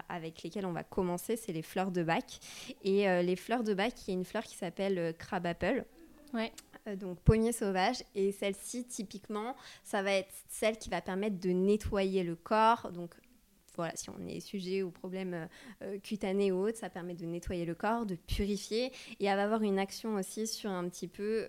avec 0.09 0.43
lesquelles 0.43 0.67
on 0.67 0.73
va 0.73 0.85
commencer. 0.85 1.37
C'est 1.37 1.53
les 1.53 1.63
fleurs 1.63 1.91
de 1.91 2.03
bac. 2.03 2.41
Et 2.83 3.07
les 3.23 3.37
fleurs 3.37 3.65
de 3.65 3.73
bac, 3.73 3.95
il 4.07 4.11
y 4.11 4.17
a 4.17 4.19
une 4.19 4.25
fleur 4.25 4.43
qui 4.43 4.57
s'appelle 4.57 5.15
crab 5.19 5.47
apple. 5.47 5.85
Ouais. 6.35 6.53
Euh, 6.87 6.97
donc 6.97 7.19
pommier 7.21 7.53
sauvage. 7.53 8.03
Et 8.15 8.33
celle-ci, 8.33 8.85
typiquement, 8.85 9.57
ça 9.83 10.03
va 10.03 10.13
être 10.13 10.33
celle 10.49 10.79
qui 10.79 10.91
va 10.91 11.01
permettre 11.01 11.39
de 11.41 11.51
nettoyer 11.51 12.23
le 12.23 12.37
corps. 12.37 12.91
Donc 12.93 13.15
voilà, 13.77 13.93
si 13.97 14.11
on 14.11 14.27
est 14.27 14.41
sujet 14.41 14.83
aux 14.83 14.91
problèmes 14.91 15.35
euh, 15.35 15.47
euh, 15.83 15.99
cutanés 15.99 16.53
ou 16.53 16.67
autres, 16.67 16.79
ça 16.79 16.91
permet 16.91 17.15
de 17.15 17.25
nettoyer 17.25 17.65
le 17.65 17.75
corps, 17.75 18.07
de 18.07 18.15
purifier. 18.15 18.93
Et 19.21 19.27
elle 19.27 19.37
va 19.37 19.45
avoir 19.45 19.63
une 19.63 19.79
action 19.79 20.15
aussi 20.15 20.47
sur 20.47 20.71
un 20.71 20.89
petit 20.89 21.09
peu 21.09 21.49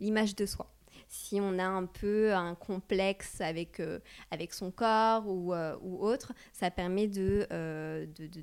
l'image 0.00 0.36
de 0.36 0.46
soi 0.46 0.68
si 1.08 1.40
on 1.42 1.58
a 1.58 1.64
un 1.64 1.84
peu 1.84 2.32
un 2.32 2.54
complexe 2.54 3.42
avec, 3.42 3.82
avec 4.30 4.54
son 4.54 4.70
corps 4.70 5.26
ou, 5.26 5.52
ou, 5.52 5.98
autre, 6.00 6.32
ça 6.54 6.70
permet 6.70 7.06
de, 7.06 7.46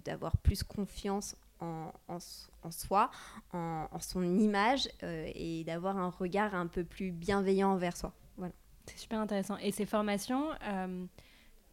d'avoir 0.05 0.37
plus 0.37 0.61
confiance 0.61 1.35
en, 1.59 1.91
en, 2.07 2.71
soi, 2.71 3.11
en, 3.53 3.87
son 3.99 4.23
image 4.37 4.89
euh, 5.03 5.29
et 5.33 5.63
d'avoir 5.63 5.97
un 5.97 6.09
regard 6.09 6.55
un 6.55 6.67
peu 6.67 6.83
plus 6.83 7.11
bienveillant 7.11 7.71
envers 7.71 7.95
soi. 7.97 8.13
Voilà. 8.37 8.53
C'est 8.85 8.97
super 8.97 9.19
intéressant. 9.19 9.57
Et 9.57 9.71
ces 9.71 9.85
formations, 9.85 10.49
euh, 10.67 11.05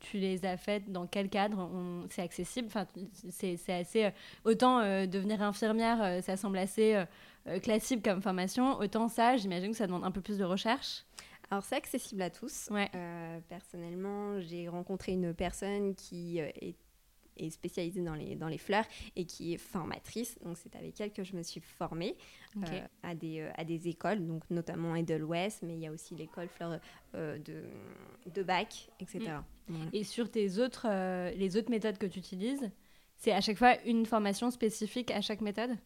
tu 0.01 0.19
les 0.19 0.45
as 0.45 0.57
faites 0.57 0.91
dans 0.91 1.07
quel 1.07 1.29
cadre? 1.29 1.71
C'est 2.11 2.23
accessible? 2.23 2.69
Enfin, 2.69 2.87
C'est 3.31 3.73
assez. 3.73 4.05
Euh, 4.05 4.11
autant 4.45 4.81
devenir 5.07 5.43
infirmière, 5.43 6.23
ça 6.23 6.37
semble 6.37 6.59
assez 6.59 7.03
classique 7.63 8.05
comme 8.05 8.21
formation, 8.21 8.77
autant 8.79 9.09
ça, 9.09 9.37
j'imagine 9.37 9.71
que 9.71 9.77
ça 9.77 9.87
demande 9.87 10.05
un 10.05 10.11
peu 10.11 10.21
plus 10.21 10.39
de 10.39 10.45
recherche. 10.45 11.05
Alors 11.49 11.63
c'est 11.63 11.77
accessible 11.77 12.23
à 12.23 12.31
tous. 12.31 12.69
Ouais. 12.73 12.91
personnellement, 13.49 14.41
j'ai 14.41 14.69
rencontré 14.69 15.13
une 15.13 15.33
personne 15.33 15.95
qui 15.95 16.39
est 16.39 16.75
est 17.37 17.51
spécialisée 17.51 18.03
dans 18.03 18.15
les, 18.15 18.37
dans 18.37 18.49
les 18.49 18.59
fleurs 18.59 18.85
et 19.15 19.25
qui 19.25 19.55
est 19.55 19.59
formatrice. 19.59 20.39
Donc, 20.45 20.57
c'est 20.57 20.75
avec 20.77 21.01
elle 21.01 21.13
que 21.13 21.25
je 21.25 21.37
me 21.37 21.43
suis 21.43 21.61
formée 21.61 22.17
euh, 22.57 22.81
à, 23.03 23.15
des, 23.15 23.41
euh, 23.41 23.51
à 23.57 23.65
des 23.65 23.89
écoles, 23.89 24.27
donc 24.27 24.43
notamment 24.51 24.97
Edelweiss, 24.97 25.61
mais 25.63 25.75
il 25.75 25.81
y 25.81 25.87
a 25.87 25.93
aussi 25.93 26.15
l'école 26.15 26.49
fleurs 26.49 26.81
euh, 27.15 27.39
de, 27.39 27.65
de 28.35 28.43
bac, 28.43 28.89
etc. 29.01 29.37
Mm. 29.69 29.75
Et 29.93 30.05
sur 30.05 30.31
tes 30.31 30.59
autres, 30.59 30.87
les 31.37 31.57
autres 31.57 31.71
méthodes 31.71 31.99
que 31.99 32.07
tu 32.07 32.19
utilises, 32.19 32.71
c'est 33.17 33.33
à 33.33 33.41
chaque 33.41 33.59
fois 33.59 33.81
une 33.85 34.07
formation 34.07 34.51
spécifique 34.51 35.11
à 35.11 35.21
chaque 35.21 35.41
méthode? 35.41 35.77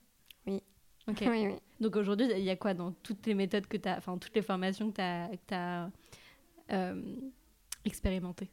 Oui. 0.46 0.62
Ok. 1.08 1.18
oui, 1.26 1.46
oui. 1.46 1.54
Donc 1.80 1.96
aujourd'hui, 1.96 2.26
il 2.36 2.44
y 2.44 2.50
a 2.50 2.56
quoi 2.56 2.74
dans 2.74 2.92
toutes 2.92 3.26
les 3.26 3.34
méthodes 3.34 3.66
que 3.66 3.76
tu 3.76 3.88
as, 3.88 3.96
enfin 3.96 4.18
toutes 4.18 4.34
les 4.34 4.42
formations 4.42 4.90
que 4.90 4.96
tu 4.96 5.54
as, 5.54 5.90
as 6.70 6.94
expérimentées? 7.84 8.50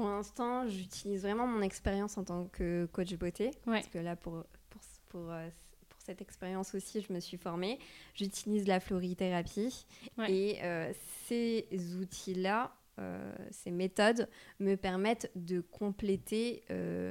Pour 0.00 0.08
l'instant, 0.08 0.66
j'utilise 0.66 1.20
vraiment 1.20 1.46
mon 1.46 1.60
expérience 1.60 2.16
en 2.16 2.24
tant 2.24 2.46
que 2.46 2.88
coach 2.90 3.12
beauté. 3.16 3.50
Parce 3.66 3.86
que 3.88 3.98
là, 3.98 4.16
pour, 4.16 4.44
pour, 4.70 4.80
pour, 5.10 5.30
euh, 5.30 5.46
pour 5.90 6.00
cette 6.00 6.22
expérience 6.22 6.74
aussi, 6.74 7.02
je 7.02 7.12
me 7.12 7.20
suis 7.20 7.36
formée. 7.36 7.78
J'utilise 8.14 8.66
la 8.66 8.80
florithérapie. 8.80 9.84
Et 10.26 10.56
euh, 10.62 10.90
ces 11.26 11.66
outils-là, 12.00 12.74
euh, 12.98 13.30
ces 13.50 13.70
méthodes 13.70 14.26
me 14.58 14.74
permettent 14.76 15.30
de 15.34 15.60
compléter 15.60 16.64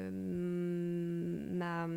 ma, 0.10 1.88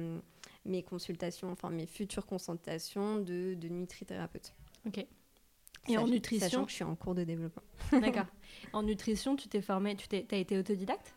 mes 0.66 0.82
consultations, 0.82 1.50
enfin 1.50 1.70
mes 1.70 1.86
futures 1.86 2.26
consultations 2.26 3.16
de, 3.16 3.54
de 3.54 3.68
nutrithérapeute. 3.68 4.52
Ok. 4.86 5.06
Et 5.88 5.98
en 5.98 6.06
nutrition 6.06 6.48
Sachant 6.48 6.64
que 6.64 6.70
je 6.70 6.76
suis 6.76 6.84
en 6.84 6.94
cours 6.94 7.14
de 7.14 7.24
développement. 7.24 7.62
D'accord. 7.92 8.26
En 8.72 8.82
nutrition, 8.82 9.34
tu 9.34 9.48
t'es 9.48 9.60
formée, 9.60 9.96
tu 9.96 10.06
t'es, 10.08 10.26
as 10.30 10.36
été 10.36 10.56
autodidacte? 10.56 11.14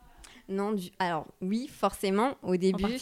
Non, 0.48 0.74
du... 0.74 0.90
alors 1.00 1.28
oui, 1.42 1.68
forcément, 1.68 2.36
au 2.44 2.56
début. 2.56 2.98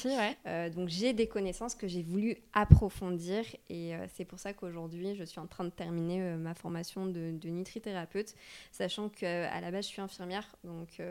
Euh, 0.46 0.70
donc 0.70 0.90
j'ai 0.90 1.14
des 1.14 1.28
connaissances 1.28 1.76
que 1.76 1.88
j'ai 1.88 2.02
voulu 2.02 2.38
approfondir 2.54 3.46
et 3.70 3.96
euh, 3.96 4.06
c'est 4.14 4.26
pour 4.26 4.40
ça 4.40 4.54
qu'aujourd'hui, 4.54 5.16
je 5.16 5.24
suis 5.24 5.40
en 5.40 5.48
train 5.48 5.64
de 5.64 5.70
terminer 5.70 6.22
euh, 6.22 6.38
ma 6.38 6.54
formation 6.54 7.06
de, 7.06 7.32
de, 7.32 7.50
nutrithérapeute, 7.50 8.36
sachant 8.72 9.10
qu'à 9.10 9.60
la 9.60 9.72
base, 9.72 9.86
je 9.86 9.90
suis 9.92 10.02
infirmière. 10.02 10.56
Donc 10.64 11.02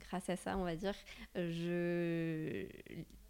grâce 0.00 0.28
à 0.28 0.36
ça, 0.36 0.56
on 0.56 0.64
va 0.64 0.76
dire, 0.76 0.94
je... 1.34 2.66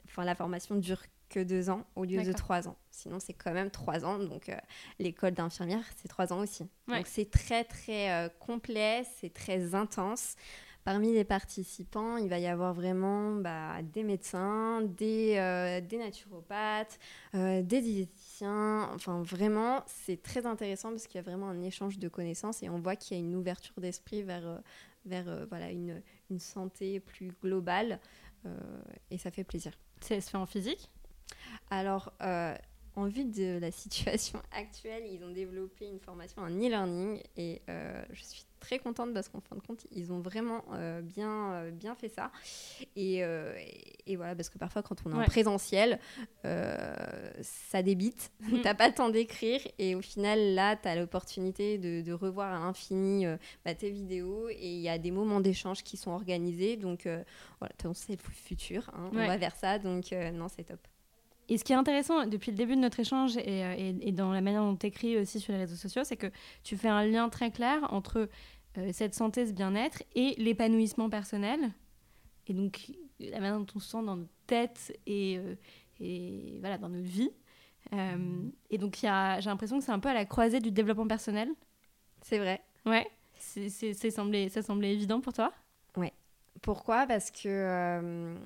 enfin, 0.07 0.25
la 0.25 0.35
formation 0.35 0.77
dure 0.77 1.03
que 1.33 1.41
deux 1.41 1.71
ans 1.71 1.85
au 1.97 2.05
lieu 2.05 2.23
de 2.23 2.33
trois 2.33 2.69
ans. 2.69 2.77
Sinon, 2.91 3.19
c'est 3.19 3.33
quand 3.33 3.53
même 3.53 3.71
trois 3.71 4.05
ans. 4.05 4.19
Donc, 4.19 4.49
euh, 4.49 4.57
l'école 4.99 5.33
d'infirmière, 5.33 5.85
c'est 5.97 6.09
trois 6.09 6.33
ans 6.33 6.41
aussi. 6.41 6.69
Donc, 6.87 7.07
c'est 7.07 7.31
très, 7.31 7.65
très 7.65 8.13
euh, 8.13 8.29
complet, 8.39 9.05
c'est 9.19 9.33
très 9.33 9.75
intense. 9.75 10.37
Parmi 10.85 11.13
les 11.13 11.25
participants, 11.25 12.17
il 12.17 12.29
va 12.29 12.39
y 12.41 12.47
avoir 12.47 12.75
vraiment 12.75 13.37
bah, 13.37 13.81
des 13.83 14.03
médecins, 14.03 14.83
des, 14.83 15.37
euh, 15.39 15.81
des 15.81 15.97
naturopathes, 15.97 16.99
des 17.33 17.63
diététiciens. 17.63 18.91
Enfin, 18.93 19.23
vraiment, 19.23 19.85
c'est 19.87 20.21
très 20.21 20.45
intéressant 20.45 20.91
parce 20.91 21.07
qu'il 21.07 21.17
y 21.17 21.21
a 21.21 21.23
vraiment 21.23 21.49
un 21.49 21.63
échange 21.63 21.99
de 21.99 22.09
connaissances 22.09 22.63
et 22.65 22.69
on 22.69 22.81
voit 22.81 22.97
qu'il 22.97 23.17
y 23.17 23.21
a 23.21 23.23
une 23.23 23.37
ouverture 23.37 23.81
d'esprit 23.81 24.23
vers, 24.25 24.61
vers 25.07 25.47
voilà, 25.49 25.71
une, 25.71 26.03
une 26.31 26.41
santé 26.41 26.99
plus 26.99 27.31
globale. 27.41 28.01
et 29.13 29.19
ça 29.19 29.31
fait 29.31 29.45
plaisir. 29.45 29.73
Ça 30.01 30.21
se 30.21 30.31
fait 30.31 30.37
en 30.37 30.47
physique? 30.47 30.91
Alors, 31.71 32.13
euh, 32.21 32.55
en 32.97 33.07
vue 33.07 33.25
de 33.25 33.59
la 33.59 33.71
situation 33.71 34.43
actuelle, 34.53 35.05
ils 35.11 35.25
ont 35.25 35.31
développé 35.31 35.87
une 35.87 36.01
formation 36.01 36.43
en 36.43 36.51
e-learning 36.51 37.23
et 37.39 37.63
euh, 37.71 38.05
je 38.13 38.23
suis 38.23 38.45
très 38.61 38.79
contente 38.79 39.15
parce 39.15 39.31
qu'en 39.31 39.41
fin 39.41 39.57
de 39.57 39.63
compte, 39.63 39.87
ils 39.91 40.13
ont 40.13 40.21
vraiment 40.21 40.63
euh, 40.75 41.01
bien, 41.01 41.71
bien 41.71 41.95
fait 41.95 42.11
ça. 42.11 42.31
Et, 42.95 43.25
voilà, 44.15 44.37
parce 44.37 44.51
que 44.51 44.59
parfois, 44.59 44.83
quand 44.83 44.97
on 45.07 45.13
est 45.13 45.15
en 45.15 45.25
présentiel, 45.25 45.99
ça 46.45 47.83
débite. 47.83 48.31
tu 48.47 48.57
mm. 48.57 48.61
T'as 48.63 48.75
pas 48.75 48.89
le 48.89 48.95
temps 48.95 49.09
d'écrire 49.09 49.61
et 49.79 49.95
au 49.95 50.03
final, 50.03 50.55
là, 50.55 50.77
tu 50.77 50.87
as 50.87 50.95
l'opportunité 50.95 51.79
de, 51.79 52.13
revoir 52.13 52.53
à 52.53 52.59
l'infini 52.59 53.25
bah, 53.65 53.75
tes 53.75 53.91
vidéos 53.91 54.51
et 54.51 54.75
il 54.75 54.81
y 54.81 54.91
a 54.91 54.99
des 54.99 55.11
moments 55.11 55.41
d'échange 55.41 55.83
qui 55.83 55.97
sont 55.97 56.11
organisés. 56.11 56.77
Donc, 56.77 57.09
voilà, 57.59 57.75
c'est 57.95 58.13
le 58.13 58.19
futur. 58.19 58.91
Hein. 58.93 59.11
On 59.13 59.27
va 59.27 59.39
vers 59.39 59.57
ça. 59.57 59.79
Donc, 59.79 60.13
non, 60.13 60.49
c'est 60.49 60.65
top. 60.65 60.87
Et 61.49 61.59
ce 61.59 61.65
qui 61.65 61.73
est 61.73 61.77
intéressant 61.77 62.27
depuis 62.27 62.51
le 62.51 62.57
début 62.57 62.77
de 62.77 62.81
notre 62.81 63.01
échange 63.01 63.37
et, 63.37 63.65
euh, 63.65 63.93
et, 64.01 64.13
dans 64.13 64.33
la 64.33 64.41
manière 64.41 64.63
dont 64.63 64.77
tu 64.77 64.87
écris 64.87 65.19
aussi 65.19 65.41
sur 65.41 65.53
les 65.53 65.61
réseaux 65.61 65.77
sociaux, 65.77 66.05
c'est 66.05 66.17
que 66.17 66.31
tu 66.63 66.77
fais 66.77 66.89
un 66.89 67.05
lien 67.05 67.29
très 67.29 67.51
clair 67.51 67.93
entre 67.93 68.29
euh, 68.79 68.91
cette 68.93 69.15
santé, 69.15 69.47
ce 69.47 69.53
bien-être 69.53 70.03
et 70.15 70.35
l'épanouissement 70.39 71.11
personnel. 71.11 71.73
Et 72.47 72.55
donc 72.55 72.93
la 73.19 73.41
manière 73.41 73.59
dont 73.59 73.67
on 73.75 73.79
se 73.79 73.89
sent 73.89 74.03
dans 74.05 74.17
notre 74.17 74.33
tête 74.47 74.97
et, 75.07 75.39
euh, 75.39 75.55
et 76.01 76.59
voilà, 76.61 76.79
dans 76.79 76.89
notre 76.89 77.09
vie. 77.09 77.31
et 78.71 78.79
donc 78.79 78.99
j'ai 79.01 79.09
l'impression 79.09 79.79
que 79.79 79.85
c'est 79.85 79.93
un 79.93 79.99
peu 79.99 80.09
à 80.09 80.15
la 80.15 80.25
croisée 80.25 80.61
du 80.61 80.71
développement 80.71 81.07
personnel. 81.07 81.49
C'est 82.23 82.39
vrai. 82.39 82.63
Ouais. 82.87 83.07
C'est, 83.39 84.11
semblé, 84.11 84.49
ça 84.49 84.63
semblait 84.63 84.93
évident 84.93 85.21
pour 85.21 85.33
toi? 85.33 85.53
Ouais. 85.97 86.13
Pourquoi? 86.63 87.07
Parce 87.07 87.31
que 87.31 88.37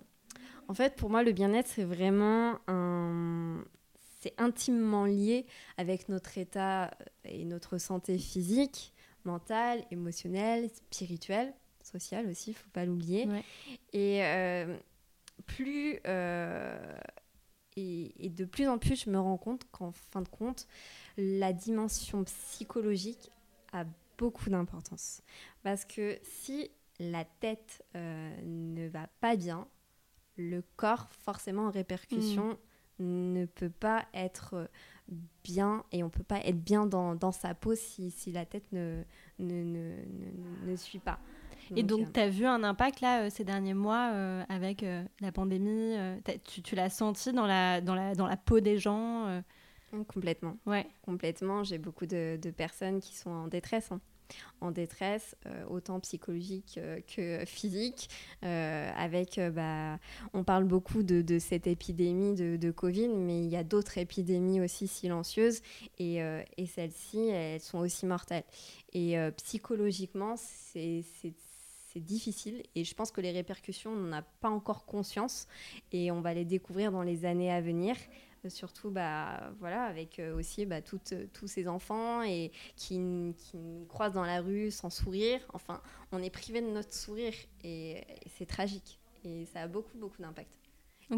en 0.69 0.75
fait, 0.75 0.97
pour 0.97 1.11
moi, 1.11 1.23
le 1.23 1.33
bien-être, 1.33 1.69
c'est 1.69 1.85
vraiment 1.85 2.59
un... 2.67 3.65
C'est 4.21 4.35
intimement 4.39 5.05
lié 5.05 5.47
avec 5.77 6.09
notre 6.09 6.37
état 6.37 6.91
et 7.25 7.45
notre 7.45 7.79
santé 7.79 8.19
physique, 8.19 8.93
mentale, 9.25 9.85
émotionnelle, 9.93 10.69
spirituelle, 10.71 11.55
sociale 11.83 12.27
aussi, 12.29 12.51
il 12.51 12.55
faut 12.55 12.71
pas 12.71 12.85
l'oublier. 12.85 13.29
Et 13.93 14.25
euh, 14.25 14.77
plus... 15.47 16.01
Euh, 16.07 16.99
et, 17.77 18.31
de 18.31 18.47
plus 18.47 18.67
en 18.69 18.79
plus, 18.79 19.05
je 19.05 19.11
me 19.11 19.21
rends 19.21 19.37
compte 19.37 19.65
qu'en 19.71 19.93
fin 19.93 20.23
de 20.23 20.29
compte, 20.29 20.67
la 21.19 21.53
dimension 21.53 22.25
psychologique 22.25 23.31
a 23.73 23.85
beaucoup 24.17 24.49
d'importance. 24.49 25.23
Parce 25.63 25.85
que 25.85 26.19
si 26.23 26.71
la 26.99 27.25
tête 27.25 27.85
euh, 27.95 28.35
ne 28.45 28.89
va 28.89 29.09
pas 29.21 29.37
bien, 29.37 29.69
le 30.37 30.63
corps, 30.77 31.09
forcément 31.11 31.67
en 31.67 31.71
répercussion, 31.71 32.59
ne 32.99 33.45
peut 33.45 33.71
pas 33.71 34.07
être 34.15 34.69
bien 35.45 35.85
et 35.93 36.03
on 36.03 36.11
peut 36.11 36.23
pas 36.23 36.41
être 36.41 36.63
bien 36.63 36.87
dans, 36.87 37.15
dans 37.15 37.33
sa 37.33 37.55
peau 37.55 37.75
si, 37.75 38.11
si, 38.11 38.33
la 38.33 38.47
tête 38.47 38.65
ne, 38.73 39.03
ne, 39.39 39.63
ne, 39.63 39.93
ne 40.67 40.77
suit 40.77 40.99
pas. 40.99 41.19
et 41.75 41.83
donc, 41.83 42.13
tu 42.13 42.21
as 42.21 42.29
vu 42.29 42.47
un 42.47 42.65
impact 42.65 43.01
là 43.03 43.23
euh, 43.23 43.31
ces 43.31 43.45
derniers 43.45 43.75
mois 43.75 44.13
euh, 44.15 44.45
avec 44.49 44.85
la 45.21 45.33
pandémie 45.33 45.95
Tu, 46.45 46.63
tu 46.63 46.75
l'as 46.75 46.91
senti 46.91 47.33
dans 47.33 47.47
la, 47.47 47.81
dans, 47.81 47.95
la, 47.95 48.15
dans 48.15 48.27
la 48.27 48.37
peau 48.37 48.61
des 48.61 48.79
gens 48.79 49.43
Complètement. 50.09 50.57
Ouais. 50.67 50.87
Complètement. 51.03 51.65
J'ai 51.65 51.79
beaucoup 51.79 52.07
de, 52.07 52.39
de, 52.41 52.51
personnes 52.51 53.01
qui 53.01 53.15
sont 53.15 53.31
en 53.31 53.47
détresse. 53.47 53.93
Hein 53.93 54.01
en 54.61 54.71
détresse, 54.71 55.37
euh, 55.47 55.65
autant 55.69 56.01
psychologique 56.01 56.79
euh, 56.79 57.01
que 57.07 57.45
physique. 57.45 58.09
Euh, 58.45 58.91
avec, 58.97 59.41
bah, 59.55 59.99
on 60.33 60.45
parle 60.45 60.65
beaucoup 60.65 61.03
de, 61.03 61.39
cette 61.39 61.67
épidémie 61.67 62.35
de, 62.35 62.71
Covid, 62.71 63.09
mais 63.09 63.41
il 63.41 63.49
y 63.49 63.57
a 63.57 63.65
d'autres 63.65 63.99
épidémies 63.99 64.61
aussi 64.61 64.89
silencieuses 64.89 65.61
et, 65.99 66.17
et 66.57 66.67
celles-ci, 66.67 67.29
elles 67.29 67.61
sont 67.61 67.79
aussi 67.79 68.07
mortelles. 68.07 68.45
Et 68.93 69.17
psychologiquement, 69.37 70.35
c'est 70.37 71.05
difficile 71.97 72.63
et 72.75 72.85
je 72.85 72.95
pense 72.95 73.11
que 73.11 73.21
les 73.21 73.31
répercussions, 73.31 73.93
on 73.93 73.97
n'en 73.97 74.19
a 74.19 74.23
pas 74.23 74.51
encore 74.51 74.85
conscience 74.85 75.47
et 75.93 76.11
on 76.11 76.21
va 76.21 76.35
les 76.35 76.45
découvrir 76.45 76.93
dans 76.93 77.03
les 77.03 77.25
années 77.25 77.51
à 77.51 77.61
venir 77.61 77.97
surtout 78.49 78.91
bah, 78.91 79.53
voilà, 79.59 79.85
avec 79.85 80.19
euh, 80.19 80.37
aussi 80.37 80.67
bah, 80.67 80.83
toutes, 80.83 81.15
tous 81.33 81.47
ces 81.47 81.69
enfants 81.69 82.23
et 82.23 82.53
qui, 82.77 83.35
qui, 83.37 83.57
nous 83.57 83.85
croisent 83.87 84.15
dans 84.15 84.25
la 84.25 84.41
rue 84.41 84.71
sans 84.71 84.91
sourire. 84.91 85.41
Enfin, 85.53 85.81
on 86.13 86.23
est 86.23 86.31
privé 86.31 86.61
de 86.61 86.69
notre 86.69 86.95
sourire 86.95 87.35
et, 87.65 88.05
c'est 88.37 88.47
tragique. 88.47 88.99
Et 89.25 89.47
ça 89.47 89.63
a 89.63 89.69
beaucoup, 89.69 89.97
beaucoup 89.99 90.23
d'impact. 90.23 90.51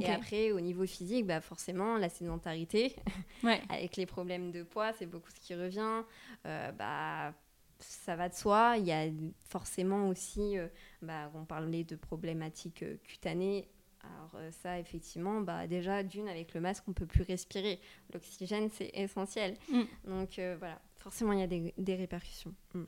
Et 0.01 0.07
après, 0.07 0.53
au 0.53 0.61
niveau 0.61 0.85
physique, 0.85 1.27
bah 1.27 1.41
forcément, 1.41 1.97
la 1.97 2.11
sédentarité, 2.11 2.95
avec 3.71 3.97
les 3.97 4.05
problèmes 4.05 4.51
de 4.51 4.63
poids, 4.63 4.93
c'est 4.93 5.07
beaucoup 5.07 5.31
ce 5.31 5.41
qui 5.41 5.55
revient. 5.55 6.03
Euh, 6.45 6.73
bah, 6.73 7.33
ça 7.79 8.15
va 8.15 8.29
de 8.29 8.35
soi. 8.35 8.75
Il 8.79 8.85
y 8.85 8.93
a 8.93 9.07
forcément 9.49 10.09
aussi, 10.09 10.59
euh, 10.59 10.69
bah, 11.01 11.31
on 11.35 11.47
parlait 11.47 11.85
de 11.85 11.97
problématiques 11.97 12.85
cutanées, 13.05 13.67
alors 14.03 14.31
euh, 14.37 14.51
ça, 14.51 14.79
effectivement, 14.79 15.41
bah, 15.41 15.67
déjà, 15.67 16.03
d'une, 16.03 16.29
avec 16.29 16.55
le 16.55 16.61
masque, 16.61 16.85
on 16.89 16.93
peut 16.93 17.07
plus 17.07 17.23
respirer. 17.23 17.81
L'oxygène, 18.13 18.71
c'est 18.71 18.91
essentiel. 18.95 19.57
Mm. 19.71 19.83
Donc 20.07 20.39
euh, 20.39 20.57
voilà, 20.59 20.81
forcément, 20.97 21.33
il 21.33 21.41
y 21.41 21.43
a 21.43 21.47
des, 21.47 21.95
répercussions. 21.95 22.55
Mm. 22.75 22.85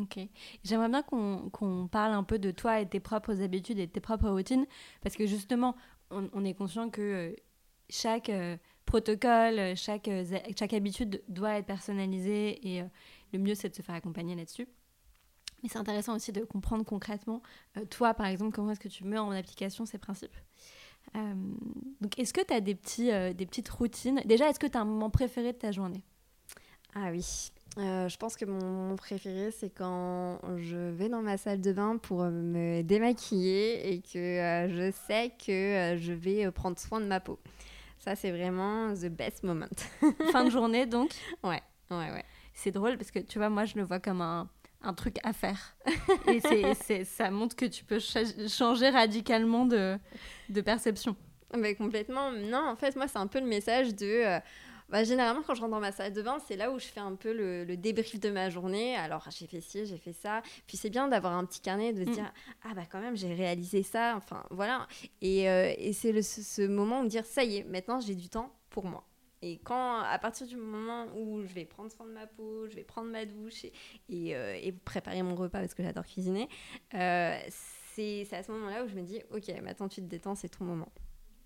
Ok. 0.00 0.18
J'aimerais 0.64 0.88
bien 0.88 1.02
qu'on 1.02 1.88
parle 1.88 2.12
un 2.12 2.24
peu 2.24 2.38
de 2.38 2.50
toi 2.50 2.80
et 2.80 2.88
tes 2.88 3.00
propres 3.00 3.42
habitudes 3.42 3.78
et 3.78 3.86
tes 3.86 4.00
propres 4.00 4.30
routines, 4.30 4.66
parce 5.02 5.16
que 5.16 5.26
justement, 5.26 5.76
on, 6.10 6.44
est 6.44 6.54
conscient 6.54 6.90
que 6.90 7.00
euh, 7.00 7.36
chaque 7.88 8.30
protocole, 8.86 9.76
chaque, 9.76 10.10
chaque 10.58 10.72
habitude 10.72 11.22
doit 11.28 11.58
être 11.58 11.66
personnalisée 11.66 12.76
et 12.76 12.82
le 13.32 13.38
mieux, 13.38 13.54
c'est 13.54 13.68
de 13.68 13.74
se 13.74 13.82
faire 13.82 13.94
accompagner 13.94 14.34
là-dessus. 14.34 14.66
Mais 15.64 15.70
c'est 15.70 15.78
intéressant 15.78 16.14
aussi 16.14 16.30
de 16.30 16.44
comprendre 16.44 16.84
concrètement, 16.84 17.42
toi 17.90 18.14
par 18.14 18.26
exemple, 18.26 18.54
comment 18.54 18.70
est-ce 18.70 18.80
que 18.80 18.88
tu 18.88 19.02
mets 19.04 19.18
en 19.18 19.32
application 19.32 19.86
ces 19.86 19.98
principes? 19.98 20.36
Euh, 21.16 21.34
donc, 22.00 22.18
est-ce 22.18 22.32
que 22.32 22.40
tu 22.44 22.52
as 22.52 22.60
des, 22.60 22.74
petits, 22.74 23.12
euh, 23.12 23.32
des 23.32 23.46
petites 23.46 23.68
routines? 23.68 24.20
Déjà, 24.24 24.48
est-ce 24.48 24.58
que 24.58 24.66
tu 24.66 24.76
as 24.76 24.80
un 24.80 24.84
moment 24.84 25.10
préféré 25.10 25.52
de 25.52 25.58
ta 25.58 25.72
journée? 25.72 26.02
Ah 26.94 27.08
oui. 27.10 27.50
Euh, 27.78 28.08
je 28.08 28.16
pense 28.16 28.36
que 28.36 28.44
mon 28.44 28.64
moment 28.64 28.96
préféré, 28.96 29.50
c'est 29.50 29.70
quand 29.70 30.38
je 30.58 30.76
vais 30.76 31.08
dans 31.08 31.22
ma 31.22 31.36
salle 31.36 31.60
de 31.60 31.72
bain 31.72 31.96
pour 31.96 32.22
me 32.22 32.82
démaquiller 32.82 33.92
et 33.92 34.00
que 34.00 34.68
je 34.70 34.92
sais 35.06 35.32
que 35.44 35.96
je 36.00 36.12
vais 36.12 36.50
prendre 36.52 36.78
soin 36.78 37.00
de 37.00 37.06
ma 37.06 37.18
peau. 37.18 37.40
Ça, 37.98 38.14
c'est 38.14 38.30
vraiment 38.30 38.92
the 38.94 39.06
best 39.06 39.42
moment. 39.42 39.66
fin 40.30 40.44
de 40.44 40.50
journée, 40.50 40.86
donc? 40.86 41.10
Ouais, 41.42 41.62
ouais, 41.90 42.10
ouais. 42.12 42.24
C'est 42.52 42.70
drôle 42.70 42.96
parce 42.96 43.10
que 43.10 43.18
tu 43.18 43.38
vois, 43.38 43.48
moi, 43.48 43.64
je 43.64 43.74
le 43.74 43.82
vois 43.82 43.98
comme 43.98 44.20
un, 44.20 44.48
un 44.84 44.94
truc 44.94 45.16
à 45.24 45.32
faire. 45.32 45.76
Et 46.28 46.40
c'est, 46.74 47.04
ça 47.04 47.30
montre 47.30 47.56
que 47.56 47.64
tu 47.64 47.84
peux 47.84 47.98
changer 47.98 48.90
radicalement 48.90 49.66
de, 49.66 49.98
de 50.48 50.60
perception. 50.60 51.16
Mais 51.56 51.74
complètement. 51.74 52.32
Non, 52.32 52.68
en 52.68 52.76
fait, 52.76 52.96
moi, 52.96 53.08
c'est 53.08 53.18
un 53.18 53.26
peu 53.26 53.40
le 53.40 53.46
message 53.46 53.94
de. 53.94 54.06
Euh, 54.06 54.40
bah, 54.90 55.02
généralement, 55.02 55.42
quand 55.42 55.54
je 55.54 55.60
rentre 55.60 55.72
dans 55.72 55.80
ma 55.80 55.92
salle 55.92 56.12
de 56.12 56.20
bain, 56.20 56.38
c'est 56.46 56.56
là 56.56 56.70
où 56.70 56.78
je 56.78 56.86
fais 56.86 57.00
un 57.00 57.14
peu 57.14 57.32
le, 57.32 57.64
le 57.64 57.76
débrief 57.76 58.20
de 58.20 58.30
ma 58.30 58.50
journée. 58.50 58.96
Alors, 58.96 59.26
j'ai 59.30 59.46
fait 59.46 59.60
ci, 59.60 59.86
j'ai 59.86 59.96
fait 59.96 60.12
ça. 60.12 60.42
Puis 60.66 60.76
c'est 60.76 60.90
bien 60.90 61.08
d'avoir 61.08 61.34
un 61.34 61.44
petit 61.44 61.60
carnet, 61.60 61.92
de 61.92 62.04
se 62.04 62.10
mm. 62.10 62.12
dire 62.12 62.32
Ah, 62.64 62.74
bah 62.74 62.82
quand 62.90 63.00
même, 63.00 63.16
j'ai 63.16 63.32
réalisé 63.32 63.82
ça. 63.82 64.14
Enfin, 64.16 64.44
voilà. 64.50 64.86
Et, 65.22 65.48
euh, 65.48 65.72
et 65.78 65.92
c'est 65.92 66.12
le, 66.12 66.22
ce 66.22 66.66
moment 66.66 67.00
où 67.00 67.04
me 67.04 67.08
dire 67.08 67.24
Ça 67.24 67.44
y 67.44 67.58
est, 67.58 67.64
maintenant, 67.64 68.00
j'ai 68.00 68.14
du 68.14 68.28
temps 68.28 68.52
pour 68.70 68.84
moi. 68.84 69.04
Et 69.46 69.60
quand, 69.62 69.98
à 69.98 70.18
partir 70.18 70.46
du 70.46 70.56
moment 70.56 71.06
où 71.14 71.42
je 71.42 71.52
vais 71.52 71.66
prendre 71.66 71.92
soin 71.92 72.06
de 72.06 72.12
ma 72.12 72.26
peau, 72.26 72.66
je 72.66 72.74
vais 72.74 72.82
prendre 72.82 73.10
ma 73.10 73.26
douche 73.26 73.66
et, 74.08 74.34
euh, 74.34 74.72
préparer 74.86 75.22
mon 75.22 75.34
repas 75.34 75.60
parce 75.60 75.74
que 75.74 75.82
j'adore 75.82 76.06
cuisiner, 76.06 76.48
euh, 76.94 77.38
c'est 77.94 78.26
à 78.32 78.42
ce 78.42 78.50
moment-là 78.52 78.84
où 78.84 78.88
je 78.88 78.94
me 78.94 79.02
dis, 79.02 79.20
ok, 79.30 79.48
maintenant 79.62 79.86
tu 79.88 80.00
te 80.00 80.06
détends, 80.06 80.34
c'est 80.34 80.48
ton 80.48 80.64
moment. 80.64 80.90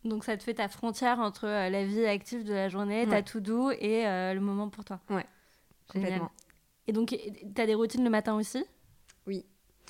Donc 0.04 0.22
ça 0.22 0.36
te 0.36 0.44
fait 0.44 0.54
ta 0.54 0.68
frontière 0.68 1.18
entre 1.18 1.46
euh, 1.48 1.70
la 1.70 1.84
vie 1.84 2.06
active 2.06 2.44
de 2.44 2.54
la 2.54 2.68
journée, 2.68 3.04
ta 3.08 3.20
tout 3.20 3.40
doux 3.40 3.72
et 3.72 4.04
le 4.04 4.38
moment 4.38 4.68
pour 4.68 4.84
toi. 4.84 5.00
Ouais, 5.10 5.26
complètement. 5.88 6.30
Et 6.86 6.92
donc, 6.92 7.08
tu 7.08 7.60
as 7.60 7.66
des 7.66 7.74
routines 7.74 8.04
le 8.04 8.10
matin 8.10 8.36
aussi? 8.36 8.64
Oui, 9.26 9.44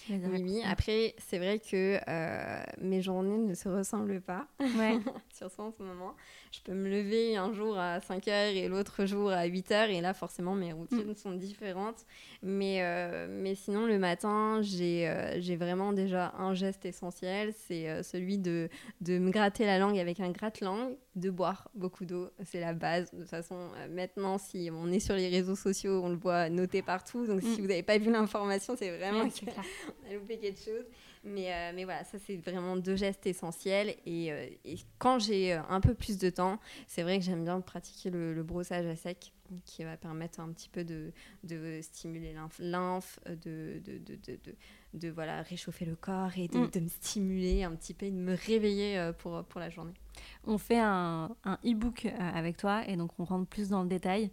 oui, 0.09 0.42
oui. 0.42 0.62
Après, 0.64 1.14
c'est 1.18 1.38
vrai 1.38 1.59
que 1.59 1.99
euh, 2.09 2.62
mes 2.81 3.03
journées 3.03 3.38
ne 3.38 3.55
se 3.55 3.68
ressemblent 3.68 4.21
pas, 4.21 4.47
ouais. 4.61 4.99
surtout 5.33 5.62
en 5.62 5.71
ce 5.71 5.83
moment. 5.83 6.14
Je 6.52 6.61
peux 6.61 6.72
me 6.72 6.88
lever 6.88 7.37
un 7.37 7.52
jour 7.52 7.78
à 7.78 8.00
5 8.00 8.26
h 8.26 8.54
et 8.54 8.68
l'autre 8.68 9.04
jour 9.06 9.30
à 9.30 9.44
8 9.44 9.70
h 9.70 9.90
et 9.90 10.00
là, 10.00 10.14
forcément, 10.14 10.54
mes 10.54 10.72
routines 10.72 11.11
mm. 11.11 11.16
sont 11.16 11.32
différentes. 11.32 12.04
Mais, 12.42 12.78
euh, 12.82 13.26
mais 13.30 13.54
sinon, 13.54 13.87
le 13.87 13.98
matin, 13.98 14.61
j'ai 14.62 15.08
euh, 15.08 15.56
vraiment 15.58 15.92
déjà 15.92 16.32
un 16.38 16.54
geste 16.54 16.84
essentiel, 16.84 17.52
c'est 17.66 18.02
celui 18.02 18.38
de, 18.38 18.68
de 19.00 19.18
me 19.18 19.30
gratter 19.30 19.66
la 19.66 19.78
langue 19.78 19.98
avec 19.98 20.20
un 20.20 20.30
gratte-langue, 20.30 20.96
de 21.16 21.30
boire 21.30 21.68
beaucoup 21.74 22.04
d'eau. 22.04 22.28
C'est 22.44 22.61
la 22.61 22.74
base. 22.74 23.11
De 23.12 23.20
toute 23.20 23.28
façon, 23.28 23.70
maintenant, 23.90 24.38
si 24.38 24.70
on 24.72 24.90
est 24.92 25.00
sur 25.00 25.14
les 25.14 25.28
réseaux 25.28 25.56
sociaux, 25.56 26.00
on 26.04 26.08
le 26.08 26.16
voit 26.16 26.48
noté 26.48 26.82
partout. 26.82 27.26
Donc, 27.26 27.42
si 27.42 27.48
mm. 27.48 27.62
vous 27.62 27.66
n'avez 27.66 27.82
pas 27.82 27.98
vu 27.98 28.11
l'information, 28.11 28.74
c'est 28.76 28.96
vraiment 28.96 29.24
on 30.04 30.11
a 30.11 30.14
loupé 30.14 30.38
quelque 30.38 30.61
chose. 30.61 30.84
Mais, 31.24 31.52
euh, 31.52 31.72
mais 31.74 31.85
voilà, 31.85 32.04
ça, 32.04 32.18
c'est 32.18 32.37
vraiment 32.37 32.76
deux 32.76 32.96
gestes 32.96 33.26
essentiels. 33.26 33.94
Et, 34.07 34.33
euh, 34.33 34.46
et 34.64 34.76
quand 34.98 35.18
j'ai 35.18 35.54
euh, 35.54 35.61
un 35.68 35.81
peu 35.81 35.94
plus 35.94 36.18
de 36.18 36.31
temps, 36.31 36.59
c'est 36.87 37.02
vrai 37.02 37.18
que 37.18 37.24
j'aime 37.24 37.44
bien 37.44 37.61
pratiquer 37.61 38.11
le, 38.11 38.42
brossage 38.42 38.87
à 38.87 38.96
sec 38.96 39.33
qui 39.64 39.83
va 39.83 39.96
permettre 39.96 40.40
un 40.40 40.50
petit 40.52 40.68
peu 40.68 40.85
de, 40.85 41.12
de 41.42 41.81
stimuler 41.83 42.35
lymphe, 42.59 43.18
de, 43.26 43.81
de, 43.85 44.00
de, 44.94 45.09
voilà, 45.09 45.42
réchauffer 45.42 45.87
le 45.87 45.96
corps 45.96 46.37
et 46.37 46.48
de, 46.48 46.59
mm. 46.59 46.70
de, 46.70 46.81
me 46.81 46.88
stimuler 46.88 47.64
un 47.64 47.74
petit 47.74 47.94
peu 47.94 48.07
et 48.07 48.11
de 48.11 48.16
me 48.16 48.35
réveiller 48.35 49.11
pour, 49.18 49.42
pour 49.44 49.61
la 49.61 49.70
journée. 49.70 49.94
On 50.46 50.59
fait 50.59 50.78
un, 50.78 51.35
un 51.44 51.59
e-book 51.64 52.07
avec 52.18 52.59
toi 52.59 52.87
et 52.87 52.96
donc 52.96 53.11
on 53.18 53.24
rentre 53.24 53.46
plus 53.46 53.70
dans 53.70 53.83
le 53.83 53.88
détail. 53.88 54.31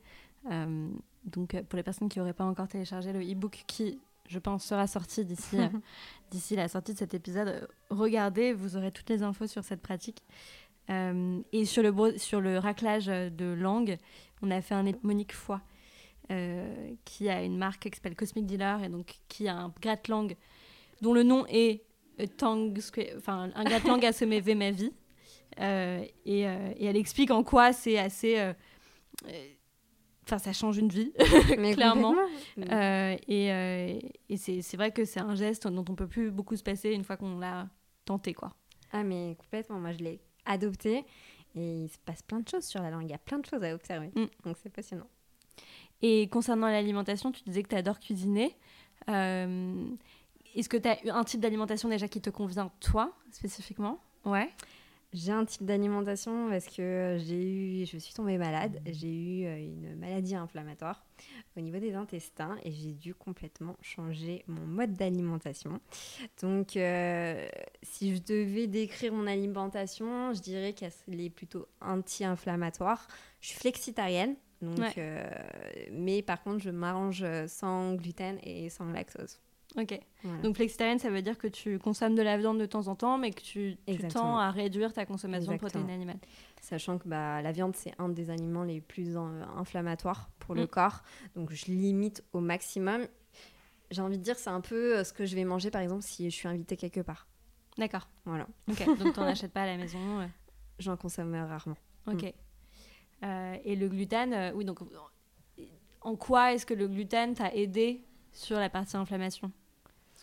donc 1.23 1.61
pour 1.63 1.77
les 1.77 1.83
personnes 1.83 2.09
qui 2.09 2.19
n'auraient 2.19 2.33
pas 2.33 2.45
encore 2.45 2.67
téléchargé 2.67 3.13
le 3.13 3.21
e-book 3.21 3.63
qui 3.67 3.99
je 4.27 4.39
pense, 4.39 4.65
sera 4.65 4.87
sorti 4.87 5.23
d'ici 5.23 5.57
euh, 5.57 5.67
d'ici 6.31 6.55
la 6.55 6.67
sortie 6.67 6.93
de 6.93 6.97
cet 6.97 7.13
épisode. 7.13 7.67
Regardez, 7.89 8.53
vous 8.53 8.77
aurez 8.77 8.91
toutes 8.91 9.09
les 9.09 9.23
infos 9.23 9.47
sur 9.47 9.63
cette 9.63 9.81
pratique. 9.81 10.23
Euh, 10.89 11.39
et 11.51 11.65
sur 11.65 11.81
le, 11.81 12.17
sur 12.17 12.41
le 12.41 12.59
raclage 12.59 13.07
de 13.07 13.45
langue, 13.45 13.97
on 14.41 14.51
a 14.51 14.61
fait 14.61 14.75
un 14.75 14.85
Monique 15.01 15.33
Foy, 15.33 15.57
euh, 16.31 16.93
qui 17.05 17.29
a 17.29 17.43
une 17.43 17.57
marque 17.57 17.89
qui 17.89 17.95
s'appelle 17.95 18.15
Cosmic 18.15 18.45
Dealer, 18.45 18.83
et 18.83 18.89
donc 18.89 19.15
qui 19.27 19.47
a 19.47 19.55
un 19.55 19.73
gratte-langue 19.81 20.35
dont 21.01 21.13
le 21.13 21.23
nom 21.23 21.45
est 21.47 21.83
Tang, 22.37 22.71
enfin 23.17 23.49
un 23.53 23.63
gratte-langue 23.63 24.05
à 24.05 24.13
semer 24.13 24.41
ma 24.55 24.71
vie. 24.71 24.93
et, 25.59 26.13
et, 26.25 26.41
elle 26.41 26.97
explique 26.97 27.31
en 27.31 27.43
quoi 27.43 27.73
c'est 27.73 27.97
assez 27.97 28.53
Enfin, 30.25 30.39
ça 30.39 30.53
change 30.53 30.77
une 30.77 30.89
vie, 30.89 31.13
clairement. 31.73 32.15
Euh, 32.57 33.15
et, 33.27 33.51
euh, 33.51 33.99
et 34.29 34.37
c'est 34.37 34.77
vrai 34.77 34.91
que 34.91 35.05
c'est 35.05 35.19
un 35.19 35.35
geste 35.35 35.67
dont 35.67 35.85
on 35.87 35.95
peut 35.95 36.07
plus 36.07 36.31
beaucoup 36.31 36.55
se 36.55 36.63
passer 36.63 36.91
une 36.91 37.03
fois 37.03 37.15
qu'on 37.15 37.37
l'a 37.37 37.67
tenté, 38.05 38.33
quoi. 38.33 38.53
Ah, 38.91 39.03
mais 39.03 39.35
complètement. 39.39 39.79
Moi, 39.79 39.91
je 39.91 39.99
l'ai 39.99 40.19
adopté 40.45 41.05
et 41.55 41.83
il 41.83 41.89
se 41.89 41.97
passe 42.05 42.21
plein 42.23 42.39
de 42.39 42.47
choses 42.47 42.65
sur 42.65 42.81
la 42.81 42.89
langue. 42.89 43.03
Il 43.03 43.11
y 43.11 43.13
a 43.13 43.19
plein 43.19 43.39
de 43.39 43.45
choses 43.45 43.63
à 43.63 43.73
observer. 43.73 44.11
Mm. 44.15 44.25
Donc, 44.45 44.57
c'est 44.61 44.71
passionnant. 44.71 45.07
Et 46.01 46.27
concernant 46.27 46.67
l'alimentation, 46.67 47.31
tu 47.31 47.43
disais 47.43 47.63
que 47.63 47.69
tu 47.69 47.75
adores 47.75 47.99
cuisiner. 47.99 48.55
Euh, 49.09 49.85
est-ce 50.55 50.69
que 50.69 50.77
tu 50.77 50.87
as 50.87 50.97
un 51.15 51.23
type 51.23 51.39
d'alimentation 51.39 51.89
déjà 51.89 52.07
qui 52.07 52.21
te 52.21 52.29
convient, 52.29 52.71
toi, 52.79 53.13
spécifiquement? 53.31 53.99
Ouais. 54.23 54.49
J'ai 55.15 55.31
un 55.31 55.45
type 55.45 55.63
d'alimentation 55.63 56.49
parce 56.49 56.65
que 56.65 57.17
j'ai 57.25 57.41
eu, 57.41 57.85
je 57.85 57.97
suis 57.97 58.13
tombée 58.13 58.37
malade. 58.37 58.81
J'ai 58.85 59.07
eu 59.07 59.45
euh, 59.45 59.57
une 59.57 59.95
maladie 59.95 60.35
inflammatoire 60.35 61.05
au 61.55 61.61
niveau 61.61 61.79
des 61.79 61.93
intestins 61.93 62.57
et 62.65 62.71
j'ai 62.73 62.91
dû 62.91 63.15
complètement 63.15 63.77
changer 63.81 64.43
mon 64.47 64.65
mode 64.65 64.91
d'alimentation. 64.93 65.79
Donc, 66.41 66.75
euh, 66.75 67.47
si 67.81 68.13
je 68.13 68.21
devais 68.21 68.67
décrire 68.67 69.13
mon 69.13 69.25
alimentation, 69.25 70.33
je 70.33 70.41
dirais 70.41 70.73
qu'elle 70.73 70.91
est 71.21 71.29
plutôt 71.29 71.65
anti-inflammatoire. 71.79 73.07
Je 73.39 73.47
suis 73.47 73.57
flexitarienne, 73.57 74.35
donc, 74.61 74.97
euh, 74.97 75.23
mais 75.93 76.23
par 76.23 76.43
contre, 76.43 76.61
je 76.61 76.71
m'arrange 76.71 77.25
sans 77.47 77.95
gluten 77.95 78.37
et 78.43 78.69
sans 78.69 78.91
lactose. 78.91 79.39
Ok. 79.77 79.99
Donc 80.41 80.55
flexitarienne, 80.55 80.99
ça 80.99 81.09
veut 81.09 81.21
dire 81.21 81.37
que 81.37 81.47
tu 81.47 81.79
consommes 81.79 82.15
de 82.15 82.21
la 82.21 82.37
viande 82.37 82.59
de 82.59 82.65
temps 82.65 82.87
en 82.87 82.95
temps, 82.95 83.17
mais 83.17 83.31
que 83.31 83.41
tu, 83.41 83.77
tends 84.09 84.37
à 84.37 84.51
réduire 84.51 84.93
ta 84.93 85.05
consommation 85.05 85.51
de 85.51 85.57
protéines 85.57 85.89
animales. 85.89 86.19
Sachant 86.61 86.97
que 86.97 87.07
bah, 87.07 87.41
la 87.41 87.51
viande, 87.51 87.75
c'est 87.75 87.93
un 87.99 88.09
des 88.09 88.29
aliments 88.29 88.63
les 88.63 88.81
plus 88.81 89.17
inflammatoires 89.17 90.29
pour 90.39 90.55
le 90.55 90.63
mm. 90.63 90.67
corps. 90.67 91.03
Donc 91.35 91.51
je 91.51 91.65
limite 91.65 92.23
au 92.33 92.39
maximum. 92.39 93.05
J'ai 93.91 94.01
envie 94.01 94.17
de 94.17 94.23
dire, 94.23 94.37
c'est 94.37 94.49
un 94.49 94.61
peu 94.61 94.97
euh, 94.97 95.03
ce 95.03 95.13
que 95.13 95.25
je 95.25 95.35
vais 95.35 95.43
manger, 95.43 95.69
par 95.69 95.81
exemple, 95.81 96.01
si 96.01 96.29
je 96.29 96.35
suis 96.35 96.47
invitée 96.47 96.75
quelque 96.75 97.01
part. 97.01 97.27
D'accord. 97.77 98.07
Voilà. 98.25 98.47
Ok. 98.67 98.83
Donc 98.99 99.13
tu 99.13 99.19
n'en 99.19 99.27
achètes 99.27 99.53
pas 99.53 99.63
à 99.63 99.67
la 99.67 99.77
maison 99.77 99.99
J'en 100.79 100.97
consomme 100.97 101.35
rarement. 101.35 101.77
Ok. 102.07 102.23
Mm. 102.23 103.25
Euh, 103.25 103.57
et 103.63 103.75
le 103.75 103.87
gluten, 103.87 104.33
euh, 104.33 104.51
oui, 104.53 104.65
donc 104.65 104.79
en 106.01 106.15
quoi 106.15 106.53
est-ce 106.53 106.65
que 106.65 106.73
le 106.73 106.87
gluten 106.87 107.33
t'a 107.33 107.53
aidé 107.53 108.05
sur 108.31 108.59
la 108.59 108.69
partie 108.69 108.97
inflammation? 108.97 109.51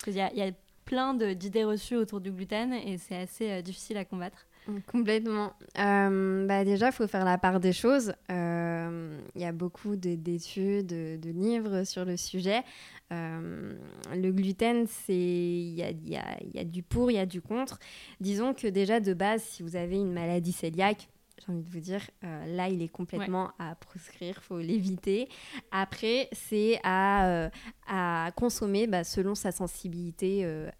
Parce 0.04 0.16
qu'il 0.16 0.38
y, 0.38 0.42
a, 0.42 0.50
plein 0.84 1.14
d'idées 1.14 1.62
reçues 1.62 1.94
autour 1.94 2.20
du 2.20 2.32
gluten 2.32 2.72
et 2.72 2.98
c'est 2.98 3.14
assez 3.14 3.50
euh, 3.50 3.62
difficile 3.62 3.96
à 3.96 4.04
combattre. 4.04 4.48
Complètement. 4.90 5.52
Euh, 5.78 6.44
bah 6.46 6.64
déjà, 6.64 6.86
il 6.86 6.92
faut 6.92 7.06
faire 7.06 7.24
la 7.24 7.38
part 7.38 7.60
des 7.60 7.72
choses. 7.72 8.12
Euh, 8.30 9.16
il 9.36 9.42
y 9.42 9.44
a 9.44 9.52
beaucoup 9.52 9.94
d'études, 9.94 10.86
de, 10.86 11.30
livres 11.30 11.84
sur 11.84 12.04
le 12.04 12.16
sujet. 12.16 12.62
le 13.10 14.30
gluten, 14.30 14.86
il 15.08 15.74
y 15.74 15.82
a, 15.82 15.90
y, 15.90 16.16
a, 16.16 16.36
y 16.52 16.58
a, 16.58 16.64
du 16.64 16.82
pour, 16.82 17.12
il 17.12 17.14
y 17.14 17.18
a 17.18 17.26
du 17.26 17.40
contre. 17.40 17.78
Disons 18.20 18.54
que 18.54 18.66
déjà, 18.66 18.98
de 18.98 19.14
base, 19.14 19.42
si 19.42 19.62
vous 19.62 19.76
avez 19.76 19.96
une 19.96 20.12
maladie 20.12 20.52
cœliaque, 20.52 21.08
j'ai 21.44 21.52
envie 21.52 21.62
de 21.62 21.70
vous 21.70 21.80
dire, 21.80 22.08
euh, 22.24 22.46
là, 22.46 22.68
il 22.68 22.82
est 22.82 22.88
complètement 22.88 23.50
à 23.58 23.74
proscrire, 23.74 24.36
il 24.38 24.42
faut 24.42 24.58
l'éviter. 24.58 25.28
Après, 25.70 26.28
c'est 26.32 26.78
à, 26.82 27.26
euh, 27.26 27.50
à 27.86 28.30
consommer 28.36 28.86
bah, 28.86 29.04
selon 29.04 29.34
sa 29.34 29.52
sensibilité 29.52 30.44
euh, 30.44 30.70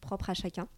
propre 0.00 0.30
à 0.30 0.34
chacun. 0.34 0.68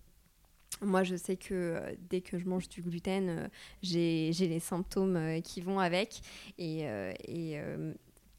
Moi, 0.82 1.02
je 1.02 1.16
sais 1.16 1.36
que 1.36 1.82
dès 2.08 2.20
que 2.20 2.38
je 2.38 2.46
mange 2.46 2.68
du 2.68 2.80
gluten, 2.80 3.50
j'ai 3.82 4.30
les 4.32 4.60
symptômes 4.60 5.42
qui 5.42 5.60
vont 5.60 5.78
avec. 5.78 6.22
Et, 6.58 6.86
et 7.28 7.60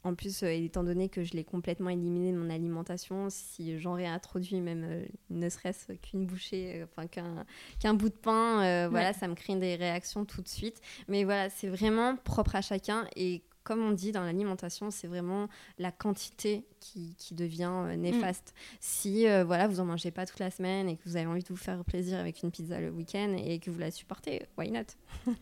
en 0.03 0.15
plus, 0.15 0.43
euh, 0.43 0.49
étant 0.49 0.83
donné 0.83 1.09
que 1.09 1.23
je 1.23 1.33
l'ai 1.33 1.43
complètement 1.43 1.89
éliminé 1.89 2.31
de 2.31 2.37
mon 2.37 2.49
alimentation, 2.49 3.27
si 3.29 3.79
j'en 3.79 3.93
réintroduis 3.93 4.59
même 4.59 4.83
euh, 4.83 5.05
ne 5.29 5.47
serait-ce 5.47 5.93
qu'une 5.93 6.25
bouchée, 6.25 6.81
euh, 6.81 6.85
enfin 6.85 7.07
qu'un 7.07 7.93
bout 7.93 8.09
de 8.09 8.15
pain, 8.15 8.87
voilà, 8.89 9.13
ça 9.13 9.27
me 9.27 9.35
crée 9.35 9.55
des 9.55 9.75
réactions 9.75 10.25
tout 10.25 10.41
de 10.41 10.47
suite. 10.47 10.81
Mais 11.07 11.23
voilà, 11.23 11.49
c'est 11.49 11.67
vraiment 11.67 12.15
propre 12.15 12.55
à 12.55 12.61
chacun 12.61 13.05
et 13.15 13.43
comme 13.63 13.83
on 13.83 13.91
dit 13.91 14.11
dans 14.11 14.23
l'alimentation, 14.23 14.89
c'est 14.89 15.05
vraiment 15.05 15.47
la 15.77 15.91
quantité 15.91 16.65
qui, 16.79 17.15
qui 17.15 17.35
devient 17.35 17.95
néfaste. 17.95 18.55
Mm. 18.55 18.77
Si 18.79 19.25
voilà, 19.45 19.67
vous 19.67 19.79
en 19.79 19.85
mangez 19.85 20.09
pas 20.09 20.25
toute 20.25 20.39
la 20.39 20.49
semaine 20.49 20.89
et 20.89 20.95
que 20.95 21.03
vous 21.05 21.15
avez 21.15 21.27
envie 21.27 21.43
de 21.43 21.49
vous 21.49 21.55
faire 21.55 21.83
plaisir 21.85 22.17
avec 22.17 22.41
une 22.41 22.49
pizza 22.49 22.79
le 22.79 22.89
week-end 22.89 23.35
et 23.37 23.59
que 23.59 23.69
vous 23.69 23.77
la 23.77 23.91
supportez, 23.91 24.47
why 24.57 24.71
not? 24.71 24.85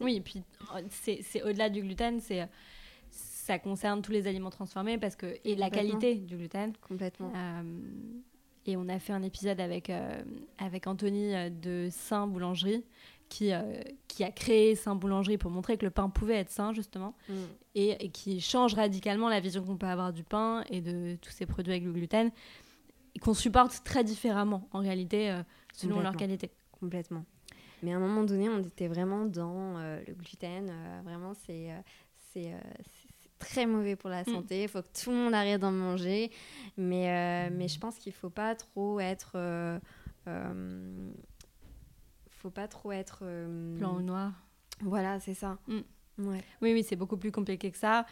Oui, 0.02 0.18
et 0.18 0.22
puis 0.22 0.44
c'est 0.90 1.44
au-delà 1.44 1.70
du 1.70 1.82
gluten, 1.82 2.20
c'est 2.20 2.46
ça 3.50 3.58
concerne 3.58 4.04
tous 4.04 4.12
les 4.12 4.28
aliments 4.28 4.52
transformés 4.52 5.00
parce 5.00 5.16
que 5.16 5.26
et 5.44 5.56
la 5.56 5.72
qualité 5.72 6.14
du 6.14 6.38
gluten. 6.38 6.72
Complètement. 6.88 7.32
Euh, 7.36 7.64
et 8.68 8.78
on 8.78 8.88
a 8.88 9.00
fait 9.00 9.12
un 9.12 9.24
épisode 9.24 9.60
avec, 9.60 9.90
euh, 9.90 10.22
avec 10.60 10.86
Anthony 10.86 11.34
euh, 11.34 11.50
de 11.50 11.88
Saint 11.90 12.28
Boulangerie 12.28 12.86
qui, 13.28 13.52
qui 14.08 14.24
a 14.24 14.32
créé 14.32 14.76
Saint 14.76 14.96
Boulangerie 14.96 15.38
pour 15.38 15.50
montrer 15.52 15.78
que 15.78 15.86
le 15.86 15.92
pain 15.92 16.10
pouvait 16.10 16.36
être 16.36 16.50
sain, 16.50 16.74
justement, 16.74 17.16
mm. 17.28 17.34
et, 17.76 18.10
qui 18.10 18.42
change 18.42 18.74
radicalement 18.74 19.30
la 19.30 19.40
vision 19.40 19.64
qu'on 19.64 19.78
peut 19.78 19.86
avoir 19.86 20.14
du 20.14 20.24
pain 20.24 20.64
et 20.72 20.82
de 20.82 21.16
tous 21.22 21.30
ces 21.30 21.46
produits 21.46 21.74
avec 21.74 21.84
le 21.84 21.92
gluten, 21.92 22.32
qu'on 23.22 23.36
supporte 23.36 23.84
très 23.84 24.04
différemment, 24.04 24.68
en 24.72 24.80
réalité, 24.80 25.40
selon 25.74 26.00
leur 26.00 26.16
qualité. 26.16 26.50
Complètement. 26.80 27.24
Mais 27.84 27.94
à 27.94 27.98
un 27.98 28.00
moment 28.00 28.24
donné, 28.24 28.50
on 28.50 28.64
était 28.64 28.88
vraiment 28.88 29.26
dans 29.26 29.78
le 29.78 30.14
gluten. 30.16 30.72
vraiment, 31.04 31.34
c'est 31.46 31.70
c'est 32.34 32.52
très 33.40 33.66
mauvais 33.66 33.96
pour 33.96 34.10
la 34.10 34.22
mm. 34.22 34.26
santé. 34.26 34.64
Il 34.64 34.70
faut 34.70 34.82
que 34.82 35.02
tout 35.04 35.10
le 35.10 35.16
monde 35.16 35.34
arrête 35.34 35.60
d'en 35.60 35.72
manger. 35.72 36.32
Mais, 36.78 37.10
euh, 37.10 37.50
mais 37.52 37.68
je 37.68 37.80
pense 37.80 37.98
qu'il 37.98 38.12
ne 38.12 38.18
faut 38.18 38.30
pas 38.30 38.54
trop 38.56 39.00
être. 39.00 39.32
Euh, 39.36 39.80
euh, 40.28 41.12
faut 42.30 42.52
pas 42.52 42.68
trop 42.68 42.92
être. 42.92 43.24
Blanc 43.78 43.98
ou 43.98 44.02
noir. 44.02 44.34
Voilà, 44.82 45.20
c'est 45.20 45.34
ça. 45.34 45.58
Mm. 45.68 45.80
Ouais. 46.20 46.44
Oui, 46.62 46.74
oui, 46.74 46.84
c'est 46.84 46.98
beaucoup 46.98 47.18
plus 47.18 47.32
compliqué 47.32 47.72
que 47.72 47.78
ça. 47.78 48.06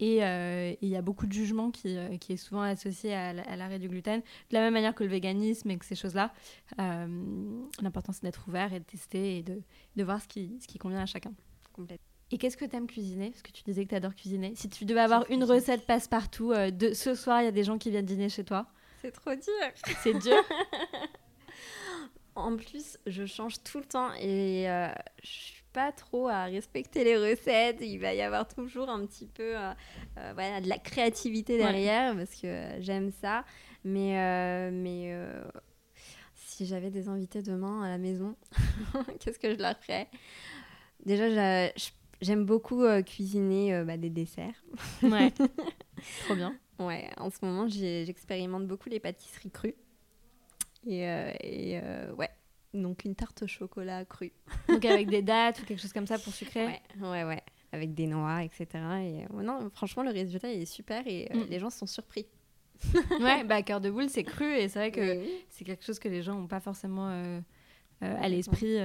Et 0.00 0.18
il 0.18 0.88
y 0.88 0.96
a 0.96 1.02
beaucoup 1.02 1.26
de 1.26 1.32
jugements 1.32 1.70
qui, 1.70 1.96
qui 2.18 2.34
est 2.34 2.36
souvent 2.36 2.62
associé 2.62 3.14
à, 3.14 3.32
l'arrêt 3.56 3.78
du 3.78 3.88
gluten. 3.88 4.20
De 4.20 4.54
la 4.54 4.60
même 4.60 4.74
manière 4.74 4.94
que 4.94 5.02
le 5.02 5.08
véganisme 5.08 5.70
et 5.70 5.78
que 5.78 5.84
ces 5.84 5.94
choses-là. 5.94 6.32
L'important, 6.78 8.12
c'est 8.12 8.22
d'être 8.22 8.46
ouvert 8.48 8.72
et 8.74 8.80
de 8.80 8.84
tester 8.84 9.38
et 9.38 9.42
de, 9.42 9.62
de 9.96 10.04
voir 10.04 10.20
ce 10.20 10.28
qui, 10.28 10.58
ce 10.60 10.66
qui 10.66 10.78
convient 10.78 11.00
à 11.00 11.06
chacun. 11.06 11.32
Complètement. 11.72 12.13
Et 12.30 12.38
qu'est-ce 12.38 12.56
que 12.56 12.64
tu 12.64 12.74
aimes 12.74 12.86
cuisiner? 12.86 13.30
Parce 13.30 13.42
que 13.42 13.52
tu 13.52 13.62
disais 13.62 13.84
que 13.84 13.90
tu 13.90 13.94
adores 13.94 14.14
cuisiner. 14.14 14.54
Si 14.56 14.68
tu 14.68 14.84
devais 14.84 15.00
avoir 15.00 15.30
une 15.30 15.44
recette 15.44 15.86
passe-partout, 15.86 16.52
euh, 16.52 16.70
de 16.70 16.92
ce 16.92 17.14
soir, 17.14 17.42
il 17.42 17.44
y 17.44 17.48
a 17.48 17.52
des 17.52 17.64
gens 17.64 17.78
qui 17.78 17.90
viennent 17.90 18.06
dîner 18.06 18.28
chez 18.28 18.44
toi? 18.44 18.66
C'est 19.02 19.12
trop 19.12 19.34
dur. 19.34 19.92
C'est 20.02 20.14
dur. 20.14 20.42
en 22.34 22.56
plus, 22.56 22.98
je 23.06 23.26
change 23.26 23.62
tout 23.62 23.78
le 23.78 23.84
temps 23.84 24.12
et 24.14 24.68
euh, 24.70 24.88
je 25.22 25.28
suis 25.28 25.62
pas 25.74 25.92
trop 25.92 26.28
à 26.28 26.44
respecter 26.44 27.04
les 27.04 27.16
recettes. 27.16 27.78
Il 27.80 27.98
va 27.98 28.14
y 28.14 28.22
avoir 28.22 28.48
toujours 28.48 28.88
un 28.88 29.04
petit 29.06 29.26
peu 29.26 29.56
euh, 29.56 29.72
voilà, 30.34 30.60
de 30.60 30.68
la 30.68 30.78
créativité 30.78 31.58
derrière 31.58 32.16
parce 32.16 32.34
que 32.34 32.68
j'aime 32.80 33.10
ça. 33.10 33.44
Mais, 33.84 34.70
mais 34.70 35.14
si 36.34 36.64
j'avais 36.64 36.90
des 36.90 37.08
invités 37.08 37.42
demain 37.42 37.82
à 37.82 37.90
la 37.90 37.98
maison, 37.98 38.34
qu'est-ce 39.20 39.38
que 39.38 39.52
je 39.52 39.58
leur 39.58 39.76
ferais? 39.76 40.08
Déjà, 41.04 41.28
je 41.76 41.90
J'aime 42.24 42.46
beaucoup 42.46 42.84
euh, 42.84 43.02
cuisiner 43.02 43.74
euh, 43.74 43.84
bah, 43.84 43.98
des 43.98 44.08
desserts. 44.08 44.64
Ouais. 45.02 45.30
Trop 46.24 46.34
bien. 46.34 46.56
Ouais, 46.78 47.10
en 47.18 47.28
ce 47.28 47.36
moment, 47.42 47.68
j'expérimente 47.68 48.66
beaucoup 48.66 48.88
les 48.88 48.98
pâtisseries 48.98 49.50
crues. 49.50 49.74
Et, 50.86 51.06
euh, 51.06 51.30
et 51.42 51.80
ouais, 52.16 52.30
donc 52.72 53.04
une 53.04 53.14
tarte 53.14 53.42
au 53.42 53.46
chocolat 53.46 54.06
crue. 54.06 54.32
Donc 54.68 54.84
avec 54.86 55.08
des 55.08 55.20
dates 55.20 55.60
ou 55.60 55.66
quelque 55.66 55.80
chose 55.80 55.92
comme 55.92 56.06
ça 56.06 56.18
pour 56.18 56.32
sucrer 56.32 56.64
Ouais, 56.64 56.80
ouais, 57.00 57.24
ouais. 57.24 57.42
Avec 57.72 57.92
des 57.92 58.06
noix, 58.06 58.42
etc. 58.42 58.66
Et 59.02 59.26
non, 59.42 59.68
franchement, 59.74 60.02
le 60.02 60.10
résultat 60.10 60.50
est 60.50 60.64
super 60.64 61.06
et 61.06 61.30
mm. 61.32 61.44
les 61.50 61.58
gens 61.58 61.70
sont 61.70 61.86
surpris. 61.86 62.26
ouais, 63.20 63.44
bah 63.44 63.62
cœur 63.62 63.80
de 63.80 63.90
boule, 63.90 64.08
c'est 64.08 64.24
cru 64.24 64.46
et 64.46 64.68
c'est 64.68 64.78
vrai 64.78 64.90
que 64.90 65.24
c'est 65.50 65.64
quelque 65.64 65.84
chose 65.84 65.98
que 65.98 66.08
les 66.08 66.22
gens 66.22 66.34
n'ont 66.34 66.48
pas 66.48 66.60
forcément 66.60 67.08
à 68.00 68.28
l'esprit 68.28 68.78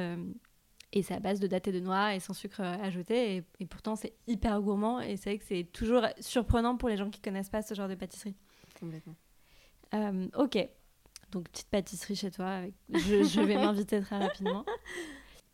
et 0.91 1.04
c'est 1.04 1.13
à 1.13 1.19
base 1.19 1.39
de 1.39 1.47
daté 1.47 1.71
de 1.71 1.80
noix 1.80 2.15
et 2.15 2.19
sans 2.19 2.34
sucre 2.34 2.62
euh, 2.62 2.78
ajouté. 2.82 3.43
Et, 3.60 3.65
pourtant, 3.65 3.95
c'est 3.95 4.13
hyper 4.28 4.60
gourmand. 4.62 4.99
Et 5.02 5.17
c'est 5.17 5.30
vrai 5.30 5.38
que 5.38 5.45
c'est 5.45 5.63
toujours 5.71 6.04
surprenant 6.19 6.78
pour 6.78 6.89
les 6.89 6.97
gens 6.97 7.10
qui 7.10 7.21
connaissent 7.21 7.49
pas 7.49 7.62
ce 7.62 7.75
genre 7.75 7.88
de 7.88 7.95
pâtisserie. 7.95 8.36
Complètement. 8.80 9.15
Euh, 9.93 10.28
ok. 10.36 10.58
Donc, 11.32 11.47
petite 11.49 11.69
pâtisserie 11.69 12.15
chez 12.15 12.32
toi. 12.32 12.47
Avec... 12.47 12.73
Je, 12.89 13.41
vais 13.41 13.56
m'inviter 13.56 14.02
très 14.02 14.17
rapidement. 14.17 14.65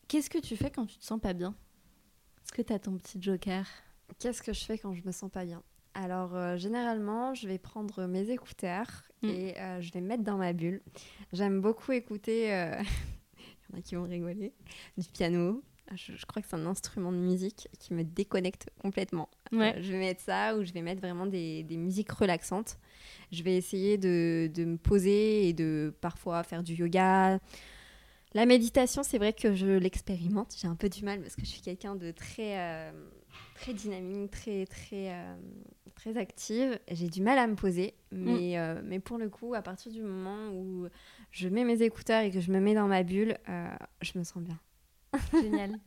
Qu'est-ce 0.08 0.30
que 0.30 0.38
tu 0.38 0.56
fais 0.56 0.72
quand 0.72 0.86
tu 0.86 0.98
te 0.98 1.04
sens 1.04 1.20
pas 1.20 1.34
bien? 1.34 1.54
Est-ce 2.44 2.54
que 2.54 2.62
tu 2.62 2.72
as 2.72 2.80
ton 2.80 2.98
petit 2.98 3.22
joker? 3.22 3.68
Qu'est-ce 4.20 4.42
que 4.42 4.54
je 4.54 4.64
fais 4.64 4.78
quand 4.78 4.94
je 4.94 5.04
me 5.04 5.12
sens 5.12 5.30
pas 5.30 5.44
bien? 5.44 5.64
Alors, 5.96 6.36
euh, 6.36 6.56
généralement, 6.56 7.34
je 7.34 7.48
vais 7.48 7.58
prendre 7.58 8.06
mes 8.06 8.30
écouteurs 8.30 9.04
mm. 9.22 9.30
et 9.30 9.56
je 9.82 9.92
vais 9.92 10.00
me 10.00 10.08
mettre 10.08 10.24
dans 10.24 10.38
ma 10.38 10.54
bulle. 10.54 10.82
J'aime 11.34 11.60
beaucoup 11.60 11.92
écouter 11.92 12.72
y 13.76 13.78
en 13.78 13.80
a 13.80 13.82
qui 13.82 13.96
vont 13.96 14.04
rigoler, 14.04 14.54
du 14.98 15.08
piano. 15.10 15.64
Ah, 15.88 15.94
je, 15.96 16.26
crois 16.26 16.42
que 16.42 16.48
c'est 16.48 16.56
un 16.56 16.66
instrument 16.66 17.12
de 17.12 17.18
musique 17.18 17.68
qui 17.80 17.94
me 17.94 18.04
déconnecte 18.04 18.72
complètement. 18.80 19.30
Euh, 19.54 19.72
je 19.80 19.92
vais 19.92 20.00
mettre 20.00 20.22
ça 20.22 20.58
ou 20.58 20.64
je 20.64 20.74
vais 20.74 20.82
mettre 20.82 21.00
vraiment 21.00 21.28
des, 21.28 21.62
des 21.62 21.78
musiques 21.78 22.12
relaxantes. 22.12 22.80
Je 23.32 23.44
vais 23.44 23.56
essayer 23.56 24.00
de, 24.00 24.50
de, 24.52 24.66
me 24.66 24.78
poser 24.78 25.48
et 25.48 25.54
de 25.54 25.94
parfois 26.02 26.42
faire 26.42 26.64
du 26.64 26.74
yoga. 26.74 27.40
La 28.34 28.48
méditation, 28.48 29.04
c'est 29.04 29.20
vrai 29.20 29.32
que 29.32 29.54
je 29.54 29.68
l'expérimente. 29.68 30.56
J'ai 30.60 30.68
un 30.68 30.76
peu 30.76 30.90
du 30.90 31.04
mal 31.04 31.22
parce 31.22 31.36
que 31.36 31.42
je 31.42 31.52
suis 31.52 31.62
quelqu'un 31.62 31.96
de 31.96 32.10
très, 32.10 32.58
euh, 32.58 32.92
très 33.54 33.74
dynamique, 33.74 34.32
très, 34.32 34.66
très, 34.66 35.14
euh, 35.14 35.36
très 35.94 36.18
active. 36.18 36.80
J'ai 36.90 37.10
du 37.10 37.22
mal 37.22 37.38
à 37.38 37.46
me 37.46 37.56
poser. 37.56 37.94
Mais, 38.12 38.58
mm. 38.58 38.82
mais 38.86 39.00
pour 39.00 39.20
le 39.20 39.30
coup, 39.30 39.54
à 39.54 39.62
partir 39.62 39.92
du 39.92 40.02
moment 40.02 40.50
où 40.52 40.88
je 41.36 41.50
mets 41.50 41.66
mes 41.66 41.82
écouteurs 41.82 42.22
et 42.22 42.32
que 42.32 42.40
je 42.40 42.50
me 42.50 42.62
mets 42.62 42.74
dans 42.74 42.88
ma 42.88 43.04
bulle, 43.04 43.38
euh, 43.50 43.68
je 44.02 44.18
me 44.18 44.24
sens 44.24 44.42
bien. 44.42 44.58
Génial. 45.34 45.78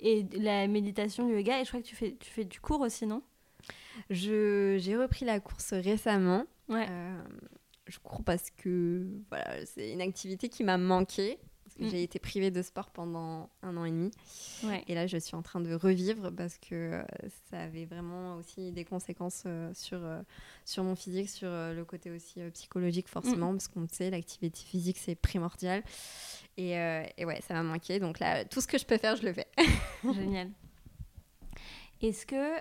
Et 0.00 0.26
la 0.32 0.66
méditation, 0.66 1.28
le 1.28 1.36
yoga, 1.36 1.60
et 1.60 1.64
je 1.64 1.68
crois 1.68 1.82
que 1.82 1.86
tu 1.86 1.94
fais, 1.94 2.16
tu 2.18 2.30
fais 2.30 2.44
du 2.44 2.58
cours 2.58 2.80
aussi, 2.80 3.04
non? 3.04 3.22
J'ai 4.08 4.96
repris 4.96 5.26
la 5.26 5.40
course 5.40 5.74
récemment. 5.74 6.46
Ouais. 6.68 6.86
Euh, 6.88 7.22
je 7.86 7.98
cours 7.98 8.24
parce 8.24 8.50
que 8.50 9.06
voilà, 9.28 9.66
c'est 9.66 9.92
une 9.92 10.00
activité 10.00 10.48
qui 10.48 10.64
m'a 10.64 10.78
manqué. 10.78 11.38
Mm. 11.78 11.88
J'ai 11.88 12.02
été 12.04 12.18
privée 12.18 12.50
de 12.50 12.62
sport 12.62 12.90
pendant 12.90 13.50
un 13.62 13.76
an 13.76 13.84
et 13.84 13.90
demi. 13.90 14.10
Et 14.86 14.94
là, 14.94 15.06
je 15.06 15.16
suis 15.16 15.34
en 15.34 15.42
train 15.42 15.60
de 15.60 15.74
revivre 15.74 16.30
parce 16.30 16.58
que 16.58 16.74
euh, 16.74 17.02
ça 17.50 17.60
avait 17.60 17.84
vraiment 17.84 18.36
aussi 18.36 18.70
des 18.70 18.84
conséquences 18.84 19.42
euh, 19.46 19.72
sur, 19.74 19.98
euh, 20.02 20.22
sur 20.64 20.84
mon 20.84 20.94
physique, 20.94 21.28
sur 21.28 21.48
le 21.48 21.82
côté 21.84 22.10
aussi 22.10 22.40
psychologique, 22.52 23.08
forcément, 23.08 23.52
mm. 23.52 23.56
parce 23.56 23.68
qu'on 23.68 23.88
sait, 23.88 24.10
l'activité 24.10 24.60
physique, 24.64 24.98
c'est 24.98 25.16
primordial. 25.16 25.82
Et, 26.56 26.72
et, 27.16 27.24
ouais, 27.24 27.40
ça 27.40 27.54
m'a 27.54 27.62
manqué. 27.62 27.98
Donc 27.98 28.20
là, 28.20 28.44
tout 28.44 28.60
ce 28.60 28.68
que 28.68 28.78
je 28.78 28.86
peux 28.86 28.98
faire, 28.98 29.16
je 29.16 29.24
le 29.24 29.32
fais. 29.32 29.48
Génial. 30.14 30.50
Est-ce 32.00 32.26
que. 32.26 32.54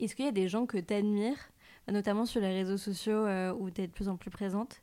Est-ce 0.00 0.14
qu'il 0.14 0.24
y 0.24 0.28
a 0.28 0.32
des 0.32 0.48
gens 0.48 0.66
que 0.66 0.78
tu 0.78 0.94
admires, 0.94 1.38
notamment 1.88 2.24
sur 2.24 2.40
les 2.40 2.52
réseaux 2.52 2.78
sociaux 2.78 3.26
où 3.58 3.70
tu 3.70 3.82
es 3.82 3.86
de 3.86 3.92
plus 3.92 4.08
en 4.08 4.16
plus 4.16 4.30
présente, 4.30 4.80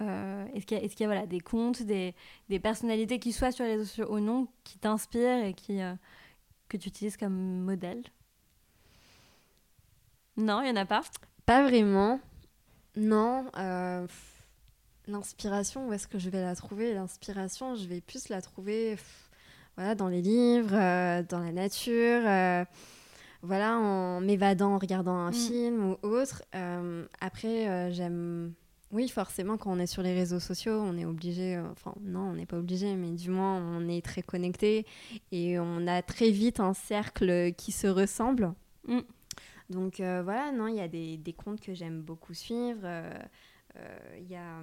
euh, 0.00 0.46
est-ce 0.54 0.66
qu'il 0.66 0.76
y 0.76 0.80
a, 0.80 0.84
est 0.84 1.00
y 1.00 1.04
a 1.04 1.06
voilà, 1.06 1.26
des 1.26 1.40
comptes, 1.40 1.82
des, 1.82 2.14
des, 2.48 2.58
personnalités 2.58 3.18
qui 3.18 3.32
soient 3.32 3.52
sur 3.52 3.64
les 3.64 3.72
réseaux 3.72 3.84
sociaux 3.84 4.12
ou 4.12 4.18
non, 4.18 4.48
qui 4.64 4.78
t'inspirent 4.78 5.44
et 5.44 5.54
qui, 5.54 5.80
euh, 5.80 5.94
que 6.68 6.76
tu 6.76 6.88
utilises 6.88 7.16
comme 7.16 7.60
modèle? 7.60 8.02
Non, 10.36 10.62
il 10.62 10.64
n'y 10.64 10.70
en 10.70 10.82
a 10.82 10.84
pas? 10.84 11.02
Pas 11.46 11.62
vraiment. 11.62 12.18
Non. 12.96 13.46
Euh, 13.56 14.06
l'inspiration, 15.06 15.88
où 15.88 15.92
est-ce 15.92 16.08
que 16.08 16.18
je 16.18 16.28
vais 16.28 16.42
la 16.42 16.56
trouver? 16.56 16.92
L'inspiration, 16.92 17.76
je 17.76 17.86
vais 17.86 18.00
plus 18.00 18.28
la 18.28 18.42
trouver 18.42 18.96
voilà, 19.76 19.94
dans 19.94 20.08
les 20.08 20.22
livres, 20.22 20.70
dans 21.28 21.38
la 21.38 21.52
nature 21.52 22.66
voilà, 23.42 23.76
en 23.76 24.22
m'évadant 24.22 24.74
en 24.74 24.78
regardant 24.78 25.16
un 25.16 25.30
mm. 25.30 25.34
film 25.34 25.90
ou 25.90 26.06
autre. 26.06 26.42
après, 27.20 27.92
j'aime 27.92 28.54
oui, 28.94 29.08
forcément, 29.08 29.58
quand 29.58 29.72
on 29.72 29.80
est 29.80 29.88
sur 29.88 30.02
les 30.02 30.14
réseaux 30.14 30.38
sociaux, 30.38 30.80
on 30.80 30.96
est 30.96 31.04
obligé, 31.04 31.56
euh, 31.56 31.68
enfin 31.72 31.92
non, 32.00 32.30
on 32.30 32.34
n'est 32.34 32.46
pas 32.46 32.58
obligé, 32.58 32.94
mais 32.94 33.10
du 33.10 33.28
moins 33.28 33.56
on 33.56 33.88
est 33.88 34.04
très 34.04 34.22
connecté 34.22 34.86
et 35.32 35.58
on 35.58 35.88
a 35.88 36.00
très 36.00 36.30
vite 36.30 36.60
un 36.60 36.74
cercle 36.74 37.52
qui 37.54 37.72
se 37.72 37.88
ressemble. 37.88 38.54
Mm. 38.86 39.00
Donc 39.70 39.98
euh, 39.98 40.22
voilà, 40.22 40.52
non, 40.52 40.68
il 40.68 40.76
y 40.76 40.80
a 40.80 40.86
des, 40.86 41.16
des, 41.16 41.32
comptes 41.32 41.60
que 41.60 41.74
j'aime 41.74 42.02
beaucoup 42.02 42.34
suivre. 42.34 42.82
Euh, 42.84 43.18
il 44.20 44.30
y 44.30 44.36
a 44.36 44.62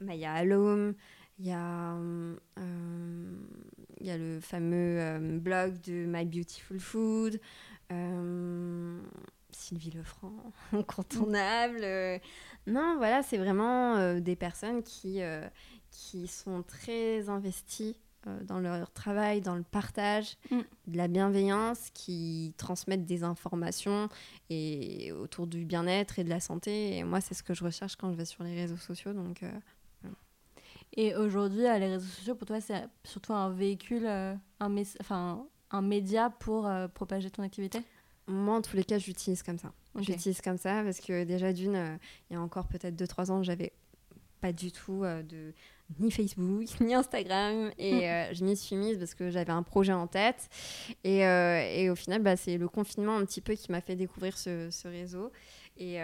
Maya 0.00 0.34
Alom, 0.34 0.92
il 1.38 1.46
y, 1.46 1.52
a, 1.52 1.96
y 4.02 4.10
a 4.10 4.18
le 4.18 4.40
fameux 4.40 5.38
blog 5.38 5.80
de 5.80 6.04
My 6.06 6.26
Beautiful 6.26 6.78
Food. 6.78 7.40
Sylvie 9.56 9.90
Lefranc, 9.90 10.32
incontournable. 10.72 11.80
Euh, 11.82 12.18
non, 12.66 12.96
voilà, 12.98 13.22
c'est 13.22 13.38
vraiment 13.38 13.96
euh, 13.96 14.20
des 14.20 14.36
personnes 14.36 14.82
qui, 14.82 15.22
euh, 15.22 15.46
qui 15.90 16.26
sont 16.26 16.62
très 16.62 17.28
investies 17.28 17.96
dans 18.42 18.58
leur 18.58 18.90
travail, 18.90 19.40
dans 19.40 19.54
le 19.54 19.62
partage, 19.62 20.36
mm. 20.50 20.58
de 20.88 20.96
la 20.96 21.06
bienveillance, 21.06 21.90
qui 21.94 22.54
transmettent 22.56 23.06
des 23.06 23.22
informations 23.22 24.08
et 24.50 25.12
autour 25.12 25.46
du 25.46 25.64
bien-être 25.64 26.18
et 26.18 26.24
de 26.24 26.28
la 26.28 26.40
santé. 26.40 26.96
Et 26.96 27.04
moi, 27.04 27.20
c'est 27.20 27.34
ce 27.34 27.44
que 27.44 27.54
je 27.54 27.62
recherche 27.62 27.94
quand 27.94 28.10
je 28.10 28.16
vais 28.16 28.24
sur 28.24 28.42
les 28.42 28.56
réseaux 28.56 28.78
sociaux. 28.78 29.12
Donc, 29.12 29.44
Et 30.96 31.14
aujourd'hui, 31.14 31.60
les 31.60 31.78
réseaux 31.78 32.08
sociaux, 32.08 32.34
pour 32.34 32.48
toi, 32.48 32.60
c'est 32.60 32.88
surtout 33.04 33.32
un 33.32 33.50
véhicule, 33.50 34.08
un, 34.08 34.40
enfin, 35.00 35.46
un 35.70 35.82
média 35.82 36.28
pour 36.28 36.68
propager 36.94 37.30
ton 37.30 37.44
activité? 37.44 37.84
Moi, 38.28 38.56
en 38.56 38.62
tous 38.62 38.76
les 38.76 38.84
cas, 38.84 38.98
j'utilise 38.98 39.42
comme 39.42 39.58
ça. 39.58 39.72
J'utilise 40.00 40.40
comme 40.40 40.58
ça 40.58 40.82
parce 40.82 41.00
que 41.00 41.24
déjà, 41.24 41.52
d'une, 41.52 41.76
euh, 41.76 41.96
il 42.28 42.34
y 42.34 42.36
a 42.36 42.40
encore 42.40 42.66
peut-être 42.66 42.96
2-3 42.96 43.30
ans, 43.30 43.42
j'avais 43.42 43.72
pas 44.40 44.52
du 44.52 44.70
tout 44.70 45.04
euh, 45.04 45.22
de 45.22 45.54
ni 46.00 46.10
Facebook, 46.10 46.68
ni 46.80 46.94
Instagram. 46.94 47.70
Et 47.78 47.94
hmm. 47.94 48.02
euh, 48.02 48.34
je 48.34 48.44
m'y 48.44 48.56
suis 48.56 48.76
mise 48.76 48.98
parce 48.98 49.14
que 49.14 49.30
j'avais 49.30 49.52
un 49.52 49.62
projet 49.62 49.92
en 49.92 50.06
tête. 50.06 50.48
Et, 51.04 51.20
et 51.20 51.88
au 51.88 51.94
final, 51.94 52.22
bah, 52.22 52.36
c'est 52.36 52.58
le 52.58 52.68
confinement 52.68 53.16
un 53.16 53.24
petit 53.24 53.40
peu 53.40 53.54
qui 53.54 53.70
m'a 53.70 53.80
fait 53.80 53.96
découvrir 53.96 54.36
ce, 54.36 54.70
ce 54.70 54.88
réseau. 54.88 55.30
Et, 55.78 55.96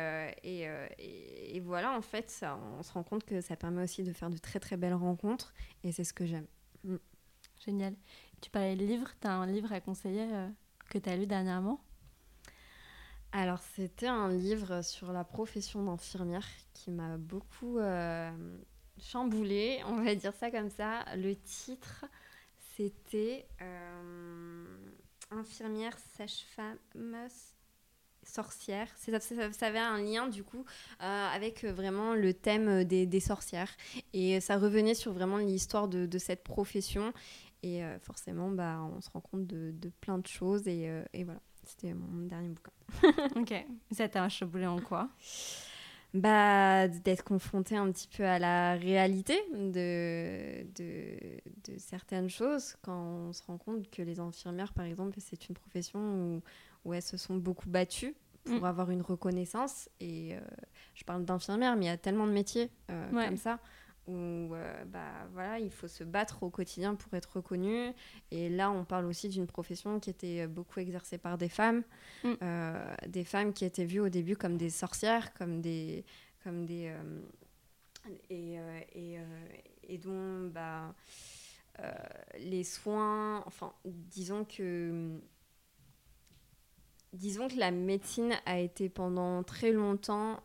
et, 0.45 0.69
et, 0.99 1.61
voilà, 1.61 1.97
en 1.97 2.03
fait, 2.03 2.31
ça, 2.31 2.59
on 2.79 2.83
se 2.83 2.93
rend 2.93 3.03
compte 3.03 3.25
que 3.25 3.41
ça 3.41 3.57
permet 3.57 3.83
aussi 3.83 4.05
de 4.05 4.13
faire 4.13 4.29
de 4.29 4.37
très 4.37 4.61
très 4.61 4.77
belles 4.77 4.95
rencontres. 4.95 5.53
Et 5.83 5.93
c'est 5.93 6.05
ce 6.05 6.13
que 6.13 6.27
j'aime. 6.27 6.47
Hmm. 6.85 6.99
Génial. 7.65 7.95
Tu 8.41 8.51
parlais 8.51 8.77
de 8.77 8.85
livres. 8.85 9.09
Tu 9.21 9.27
as 9.27 9.33
un 9.33 9.47
livre 9.47 9.73
à 9.73 9.81
conseiller 9.81 10.27
que 10.89 10.99
tu 10.99 11.09
as 11.09 11.17
lu 11.17 11.27
dernièrement? 11.27 11.81
Alors, 13.33 13.61
c'était 13.75 14.09
un 14.09 14.29
livre 14.29 14.83
sur 14.83 15.11
la 15.11 15.25
profession 15.25 15.83
d'infirmière 15.83 16.47
qui 16.75 16.91
m'a 16.91 17.17
beaucoup 17.17 17.79
euh, 17.79 18.31
chamboulé, 19.01 19.81
on 19.87 20.03
va 20.03 20.15
dire 20.15 20.35
ça 20.35 20.51
comme 20.51 20.69
ça. 20.69 21.05
Le 21.17 21.35
titre, 21.35 22.05
c'était 22.77 23.47
euh, 23.63 24.77
Infirmière, 25.31 25.97
sage-femme, 26.19 26.77
sorcière. 28.23 28.89
Ça, 28.99 29.19
ça, 29.19 29.67
avait 29.67 29.79
un 29.79 30.03
lien 30.03 30.29
du 30.29 30.45
coup 30.45 30.67
euh, 31.01 31.29
avec 31.35 31.65
vraiment 31.65 32.13
le 32.13 32.35
thème 32.35 32.85
des, 32.85 33.21
sorcières. 33.21 33.75
Et 34.13 34.41
ça 34.41 34.59
revenait 34.59 34.95
sur 34.95 35.15
vraiment 35.15 35.39
l'histoire 35.39 35.89
de, 35.89 36.19
cette 36.19 36.45
profession. 36.45 37.15
Et 37.63 37.83
forcément, 38.03 38.51
bah, 38.51 38.83
on 38.95 39.01
se 39.01 39.09
rend 39.09 39.21
compte 39.21 39.47
de, 39.47 39.91
plein 40.03 40.19
de 40.19 40.27
choses. 40.27 40.69
et 40.69 41.03
voilà. 41.25 41.41
C'était 41.65 41.95
mon 41.95 42.27
dernier 42.27 42.49
bouquin. 42.49 42.73
ok. 43.41 43.67
Ça 43.91 44.09
t'a 44.09 44.29
chamboulé 44.29 44.67
en 44.67 44.81
quoi? 44.81 45.09
Bah, 46.15 46.89
d'être 46.89 47.25
confronté 47.25 47.75
un 47.75 47.91
petit 47.91 48.09
peu 48.09 48.25
à 48.25 48.39
la 48.39 48.75
réalité 48.75 49.41
de, 49.55 50.63
de, 50.75 51.17
de, 51.65 51.79
certaines 51.79 52.29
choses 52.29 52.77
quand 52.83 53.29
on 53.29 53.33
se 53.33 53.43
rend 53.45 53.57
compte 53.57 53.91
que 53.91 54.03
les 54.03 54.21
infirmières, 54.21 54.75
par 54.75 54.85
exemple, 54.85 55.17
c'est 55.21 55.49
une 55.49 55.55
profession 55.55 56.01
où, 56.01 56.43
où, 56.85 56.93
elles 56.93 57.01
se 57.01 57.17
sont 57.17 57.37
beaucoup 57.37 57.71
battues 57.71 58.15
pour 58.45 58.61
mm. 58.61 58.65
avoir 58.65 58.91
une 58.91 59.01
reconnaissance. 59.01 59.89
Et 60.01 60.35
euh, 60.35 60.41
je 60.95 61.05
parle 61.05 61.25
d'infirmières, 61.25 61.77
mais 61.77 61.87
il 61.87 61.89
y 61.89 61.93
a 61.93 61.97
tellement 61.97 62.27
de 62.27 62.33
métiers 62.33 62.71
euh, 62.91 63.11
comme 63.11 63.39
ça 63.39 63.59
où 64.07 64.55
euh, 64.55 64.85
bah, 64.87 65.29
voilà, 65.33 65.59
il 65.59 65.71
faut 65.71 65.89
se 65.89 66.03
battre 66.05 66.43
au 66.43 66.51
quotidien 66.51 66.95
pour 66.95 67.15
être 67.15 67.37
reconnu. 67.37 67.93
Et 68.31 68.49
là, 68.49 68.71
on 68.71 68.85
parle 68.85 69.07
aussi 69.07 69.29
d'une 69.29 69.47
profession 69.47 70.01
qui 70.01 70.11
était 70.11 70.47
beaucoup 70.47 70.81
exercée 70.81 71.19
par 71.19 71.39
des 71.39 71.49
femmes, 71.49 71.83
mm. 72.25 72.33
euh, 72.43 72.95
des 73.07 73.25
femmes 73.25 73.53
qui 73.53 73.65
étaient 73.65 73.85
vues 73.85 74.01
au 74.01 74.09
début 74.09 74.37
comme 74.37 74.57
des 74.57 74.71
sorcières, 74.71 75.33
comme 75.35 75.61
des... 75.61 76.05
Comme 76.43 76.67
des 76.67 76.89
euh, 76.89 77.21
et, 78.31 78.57
et, 78.97 79.19
et, 79.85 79.99
dont 79.99 80.49
bah, 80.49 80.93
les 82.41 82.65
soins, 82.65 83.45
enfin, 83.47 83.73
disons 83.85 84.45
que... 84.45 85.21
Disons 87.13 87.47
que 87.47 87.57
la 87.57 87.71
médecine 87.71 88.33
a 88.47 88.59
été 88.59 88.89
pendant 88.89 89.45
très 89.45 89.71
longtemps 89.71 90.43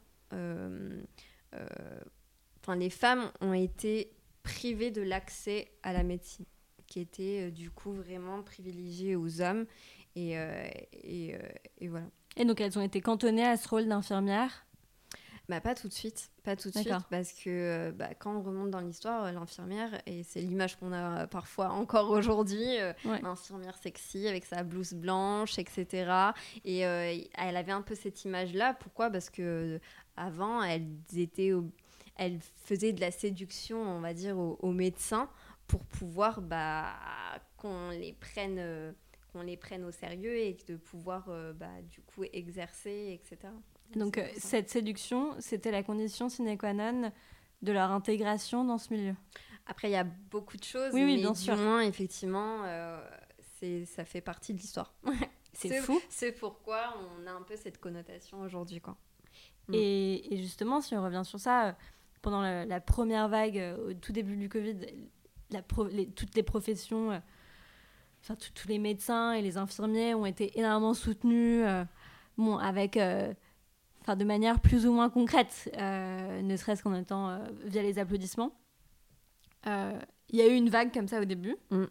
les 2.74 2.90
femmes 2.90 3.32
ont 3.42 3.54
été 3.54 4.12
privées 4.44 4.92
de 4.92 5.02
l'accès 5.02 5.72
à 5.84 5.94
la 5.94 6.04
médecine, 6.04 6.46
qui 6.88 7.00
était 7.00 7.48
euh, 7.48 7.52
du 7.52 7.70
coup 7.70 7.92
vraiment 7.92 8.42
privilégiée 8.44 9.16
aux 9.16 9.42
hommes. 9.42 9.66
Et, 10.16 10.38
euh, 10.38 10.68
euh, 11.06 11.38
et, 11.80 11.88
voilà. 11.88 12.08
Et 12.38 12.46
donc 12.46 12.62
elles 12.62 12.78
ont 12.80 12.82
été 12.82 13.02
cantonnées 13.02 13.46
à 13.46 13.58
ce 13.58 13.68
rôle 13.68 13.88
d'infirmière? 13.88 14.66
Bah, 15.50 15.62
pas 15.62 15.76
tout 15.76 15.88
de 15.88 15.94
suite, 15.94 16.30
pas 16.44 16.58
tout 16.58 16.70
de 16.70 16.78
suite, 16.78 16.92
parce 17.10 17.32
que 17.32 17.92
bah, 17.92 18.14
quand 18.20 18.36
on 18.36 18.42
remonte 18.42 18.70
dans 18.70 18.82
l'histoire, 18.82 19.32
l'infirmière, 19.32 20.02
et 20.06 20.24
c'est 20.24 20.42
l'image 20.42 20.76
qu'on 20.76 20.92
a 20.92 21.26
parfois 21.28 21.70
encore 21.70 22.10
aujourd'hui, 22.10 22.66
l'infirmière 23.06 23.78
sexy 23.78 24.28
avec 24.28 24.44
sa 24.44 24.64
blouse 24.64 24.92
blanche, 24.94 25.58
etc. 25.58 26.12
Et 26.66 26.80
elle 26.80 27.56
avait 27.56 27.72
un 27.72 27.82
peu 27.82 27.96
cette 27.96 28.26
image-là. 28.26 28.74
Pourquoi? 28.74 29.10
Parce 29.10 29.30
que 29.30 29.80
avant, 30.18 30.62
elles 30.64 30.90
étaient 31.16 31.54
elle 32.18 32.40
faisait 32.42 32.94
de 32.94 33.02
la 33.02 33.12
séduction, 33.12 33.82
on 33.82 34.00
va 34.02 34.14
dire, 34.14 34.38
aux, 34.38 34.72
médecins 34.72 35.30
pour 35.68 35.84
pouvoir 35.86 36.42
bah, 36.42 36.94
qu'on 37.58 37.90
les 37.90 38.14
prenne 38.14 38.58
euh, 38.60 38.92
qu'on 39.32 39.42
les 39.42 39.58
prenne 39.58 39.84
au 39.84 39.92
sérieux 39.92 40.38
et 40.38 40.58
de 40.68 40.78
pouvoir 40.78 41.26
euh, 41.30 41.54
bah, 41.54 41.82
du 41.90 42.02
coup 42.02 42.24
exercer, 42.34 43.20
etc. 43.20 43.52
Donc 43.96 44.18
euh, 44.18 44.28
cette 44.38 44.70
séduction, 44.70 45.36
c'était 45.40 45.72
la 45.72 45.84
condition 45.84 46.30
sine 46.30 46.58
qua 46.58 46.74
non 46.74 47.12
de 47.62 47.72
leur 47.72 47.92
intégration 47.92 48.64
dans 48.64 48.78
ce 48.78 48.94
milieu? 48.94 49.16
Après, 49.66 49.90
il 49.90 49.94
y 49.94 49.98
a 49.98 50.06
beaucoup 50.06 50.58
de 50.58 50.64
choses, 50.64 50.94
oui, 50.94 51.04
oui, 51.04 51.18
bien 51.18 51.34
sûr. 51.34 51.58
moins, 51.58 51.82
effectivement, 51.82 52.62
c'est 53.60 53.86
ça 53.86 54.06
fait 54.06 54.22
partie 54.22 54.54
de 54.54 54.60
l'histoire. 54.60 54.94
c'est 55.54 55.82
fou. 55.82 56.00
C'est 56.10 56.32
pourquoi 56.32 56.96
on 57.20 57.28
a 57.28 57.32
un 57.32 57.42
peu 57.42 57.56
cette 57.56 57.80
connotation 57.80 58.42
aujourd'hui. 58.42 58.80
quoi. 58.80 58.96
Et, 59.74 60.34
et, 60.34 60.38
justement, 60.38 60.80
si 60.80 60.96
on 60.96 61.04
revient 61.04 61.24
sur 61.26 61.40
ça, 61.40 61.76
pendant 62.22 62.42
la, 62.42 62.82
première 62.82 63.30
vague, 63.30 63.58
euh, 63.58 63.92
au 63.92 63.94
tout 63.94 64.12
début 64.12 64.38
du 64.38 64.50
Covid, 64.50 64.78
la 65.52 65.62
toutes 65.62 66.36
les 66.36 66.44
professions 66.44 67.12
euh, 67.12 67.20
enfin, 68.22 68.36
tous 68.36 68.68
les 68.68 68.80
médecins 68.80 69.34
et 69.34 69.42
les 69.42 69.58
infirmiers 69.58 70.14
ont 70.14 70.26
été 70.26 70.58
énormément 70.60 70.94
soutenus, 70.94 71.66
bon, 72.38 72.58
avec, 72.58 72.98
enfin, 74.02 74.16
de 74.16 74.26
manière 74.26 74.60
plus 74.60 74.86
ou 74.86 74.92
moins 74.92 75.10
concrète, 75.10 75.70
ne 75.76 76.56
serait-ce 76.58 76.84
qu'en 76.84 76.96
étant 76.96 77.40
via 77.64 77.82
les 77.82 78.00
applaudissements. 78.00 78.52
Il 79.66 80.36
y 80.36 80.42
a 80.42 80.48
eu 80.48 80.56
une 80.56 80.70
vague 80.70 80.94
comme 80.94 81.08
ça 81.08 81.22
au 81.22 81.26
début. 81.26 81.56
Mm. 81.70 81.86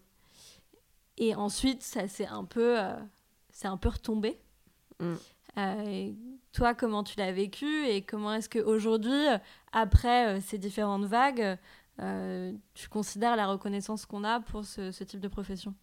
Et 1.19 1.35
ensuite, 1.35 1.83
ça 1.83 2.09
s'est 2.09 2.27
un 2.27 2.45
peu, 2.45 2.77
c'est 3.51 3.69
un 3.69 3.79
peu 3.79 3.89
retombé. 3.89 4.39
Mm. 5.01 5.15
Euh, 5.59 6.13
toi, 6.53 6.75
comment 6.75 7.03
tu 7.03 7.19
l'as 7.19 7.33
vécu 7.33 7.87
et 7.87 8.03
comment 8.03 8.33
est-ce 8.35 8.49
qu'aujourd'hui, 8.49 9.27
après 9.73 10.37
euh, 10.37 10.41
ces 10.41 10.59
différentes 10.59 11.05
vagues, 11.05 11.59
euh, 12.01 12.53
tu 12.75 12.89
considères 12.89 13.37
la 13.37 13.47
reconnaissance 13.47 14.07
qu'on 14.07 14.25
a 14.25 14.41
pour 14.41 14.65
ce, 14.65 15.03
type 15.05 15.21
de 15.21 15.29
profession? 15.29 15.75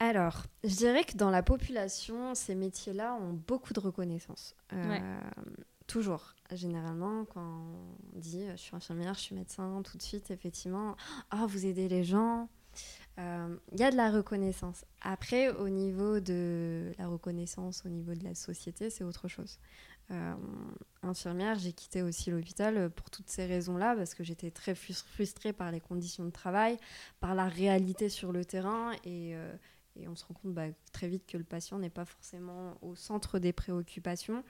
Alors, 0.00 0.44
je 0.62 0.74
dirais 0.76 1.04
que 1.04 1.16
dans 1.16 1.30
la 1.30 1.42
population, 1.42 2.34
ces 2.34 2.54
métiers-là 2.54 3.14
ont 3.14 3.32
beaucoup 3.32 3.72
de 3.72 3.80
reconnaissance. 3.80 4.54
Toujours. 5.88 6.34
Généralement, 6.52 7.24
quand 7.24 7.40
on 8.14 8.18
dit 8.18 8.44
je 8.52 8.56
suis 8.56 8.76
infirmière, 8.76 9.14
je 9.14 9.20
suis 9.20 9.34
médecin, 9.34 9.82
tout 9.82 9.96
de 9.96 10.02
suite, 10.02 10.30
effectivement, 10.30 10.96
ah, 11.30 11.46
vous 11.46 11.66
aidez 11.66 11.88
les 11.88 12.04
gens, 12.04 12.48
il 13.18 13.24
euh, 13.24 13.56
y 13.76 13.82
a 13.82 13.90
de 13.90 13.96
la 13.96 14.12
reconnaissance. 14.12 14.84
Après, 15.00 15.48
au 15.48 15.68
niveau 15.68 16.20
de 16.20 16.92
la 16.98 17.08
reconnaissance, 17.08 17.82
au 17.84 17.88
niveau 17.88 18.14
de 18.14 18.22
la 18.22 18.36
société, 18.36 18.90
c'est 18.90 19.02
autre 19.02 19.26
chose. 19.26 19.58
Euh, 20.12 20.34
infirmière, 21.02 21.58
j'ai 21.58 21.72
quitté 21.72 22.02
aussi 22.02 22.30
l'hôpital 22.30 22.90
pour 22.90 23.10
toutes 23.10 23.28
ces 23.28 23.44
raisons-là, 23.44 23.96
parce 23.96 24.14
que 24.14 24.22
j'étais 24.22 24.52
très 24.52 24.76
frustrée 24.76 25.52
par 25.52 25.72
les 25.72 25.80
conditions 25.80 26.24
de 26.24 26.30
travail, 26.30 26.76
par 27.18 27.34
la 27.34 27.48
réalité 27.48 28.08
sur 28.08 28.30
le 28.30 28.44
terrain, 28.44 28.92
et, 29.04 29.34
euh, 29.34 29.52
et 29.96 30.06
on 30.06 30.14
se 30.14 30.24
rend 30.24 30.34
compte 30.34 30.54
bah, 30.54 30.66
très 30.92 31.08
vite 31.08 31.26
que 31.26 31.36
le 31.36 31.44
patient 31.44 31.80
n'est 31.80 31.90
pas 31.90 32.04
forcément 32.04 32.78
au 32.82 32.94
centre 32.94 33.40
des 33.40 33.52
préoccupations. 33.52 34.44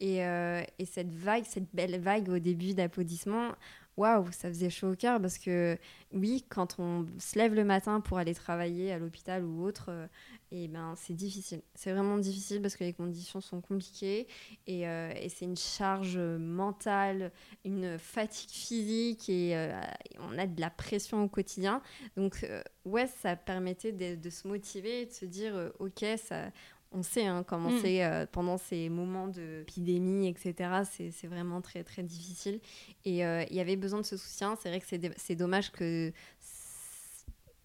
Et, 0.00 0.16
et 0.16 0.84
cette 0.86 1.14
vague, 1.14 1.44
cette 1.44 1.72
belle 1.72 2.00
vague 2.00 2.28
au 2.30 2.40
début 2.40 2.74
d'applaudissements, 2.74 3.52
waouh, 3.98 4.30
ça 4.30 4.48
faisait 4.48 4.70
chaud 4.70 4.92
au 4.92 4.94
cœur 4.94 5.20
parce 5.20 5.38
que 5.38 5.76
oui, 6.12 6.44
quand 6.48 6.76
on 6.78 7.06
se 7.18 7.36
lève 7.36 7.52
le 7.52 7.64
matin 7.64 8.00
pour 8.00 8.16
aller 8.16 8.34
travailler 8.34 8.92
à 8.92 8.98
l'hôpital 8.98 9.44
ou 9.44 9.64
autre, 9.64 9.86
euh, 9.88 10.06
et 10.50 10.64
eh 10.64 10.68
ben 10.68 10.94
c'est 10.96 11.12
difficile. 11.12 11.60
C'est 11.74 11.92
vraiment 11.92 12.16
difficile 12.16 12.62
parce 12.62 12.76
que 12.76 12.84
les 12.84 12.94
conditions 12.94 13.40
sont 13.42 13.60
compliquées 13.60 14.26
et, 14.66 14.88
euh, 14.88 15.12
c'est 15.28 15.44
une 15.44 15.56
charge 15.56 16.16
mentale, 16.16 17.32
une 17.64 17.98
fatigue 17.98 18.50
physique 18.50 19.28
et, 19.28 19.54
euh, 19.56 19.78
on 20.20 20.38
a 20.38 20.46
de 20.46 20.60
la 20.60 20.70
pression 20.70 21.22
au 21.24 21.28
quotidien. 21.28 21.82
Donc 22.16 22.46
ouais, 22.86 23.06
ça 23.06 23.36
permettait 23.36 23.92
de, 23.92 24.30
se 24.30 24.48
motiver 24.48 25.02
et 25.02 25.06
de 25.06 25.12
se 25.12 25.26
dire 25.26 25.72
ok, 25.80 26.04
ça, 26.16 26.50
on 26.92 27.02
sait 27.02 27.26
hein, 27.26 27.44
comment 27.46 27.70
mm. 27.70 27.80
c'est 27.80 28.04
euh, 28.04 28.26
pendant 28.30 28.56
ces 28.56 28.88
moments 28.88 29.28
d'épidémie, 29.28 30.28
etc. 30.28 30.82
C'est 30.84 31.26
vraiment 31.26 31.60
très, 31.60 31.84
très 31.84 32.02
difficile. 32.02 32.60
Et 33.04 33.24
euh, 33.24 33.44
il 33.50 33.56
y 33.56 33.60
avait 33.60 33.76
besoin 33.76 34.00
de 34.00 34.06
ce 34.06 34.16
soutien. 34.16 34.56
C'est 34.56 34.70
vrai 34.70 34.80
que 34.80 34.86
c'est 35.16 35.36
dommage 35.36 35.70
que 35.70 36.12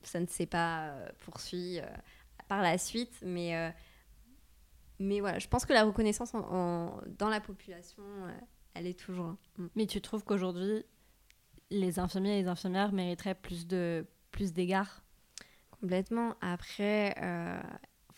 ça 0.04 0.20
ne 0.20 0.28
s'est 0.28 0.46
pas 0.46 0.90
euh, 0.90 1.10
poursuivi 1.26 1.80
par 2.48 2.62
la 2.62 2.78
suite. 2.78 3.14
Mais, 3.24 3.74
mais 5.00 5.22
voilà, 5.22 5.40
je 5.40 5.48
pense 5.48 5.66
que 5.66 5.74
la 5.74 5.84
reconnaissance 5.84 6.34
dans 6.34 7.30
la 7.30 7.40
population, 7.40 8.04
elle 8.74 8.88
est 8.88 9.00
toujours 9.00 9.28
là. 9.28 9.38
Mm. 9.58 9.68
Mais 9.76 9.86
tu 9.86 10.02
trouves 10.02 10.24
qu'aujourd'hui, 10.24 10.84
les 11.70 11.98
infirmiers 11.98 12.40
et 12.40 12.42
les 12.42 12.48
infirmières 12.48 12.92
mériteraient 12.92 13.36
plus 13.36 13.68
de 13.68 14.06
plus 14.32 14.52
d'égards? 14.52 15.02
Complètement. 15.80 16.36
Après, 16.42 17.14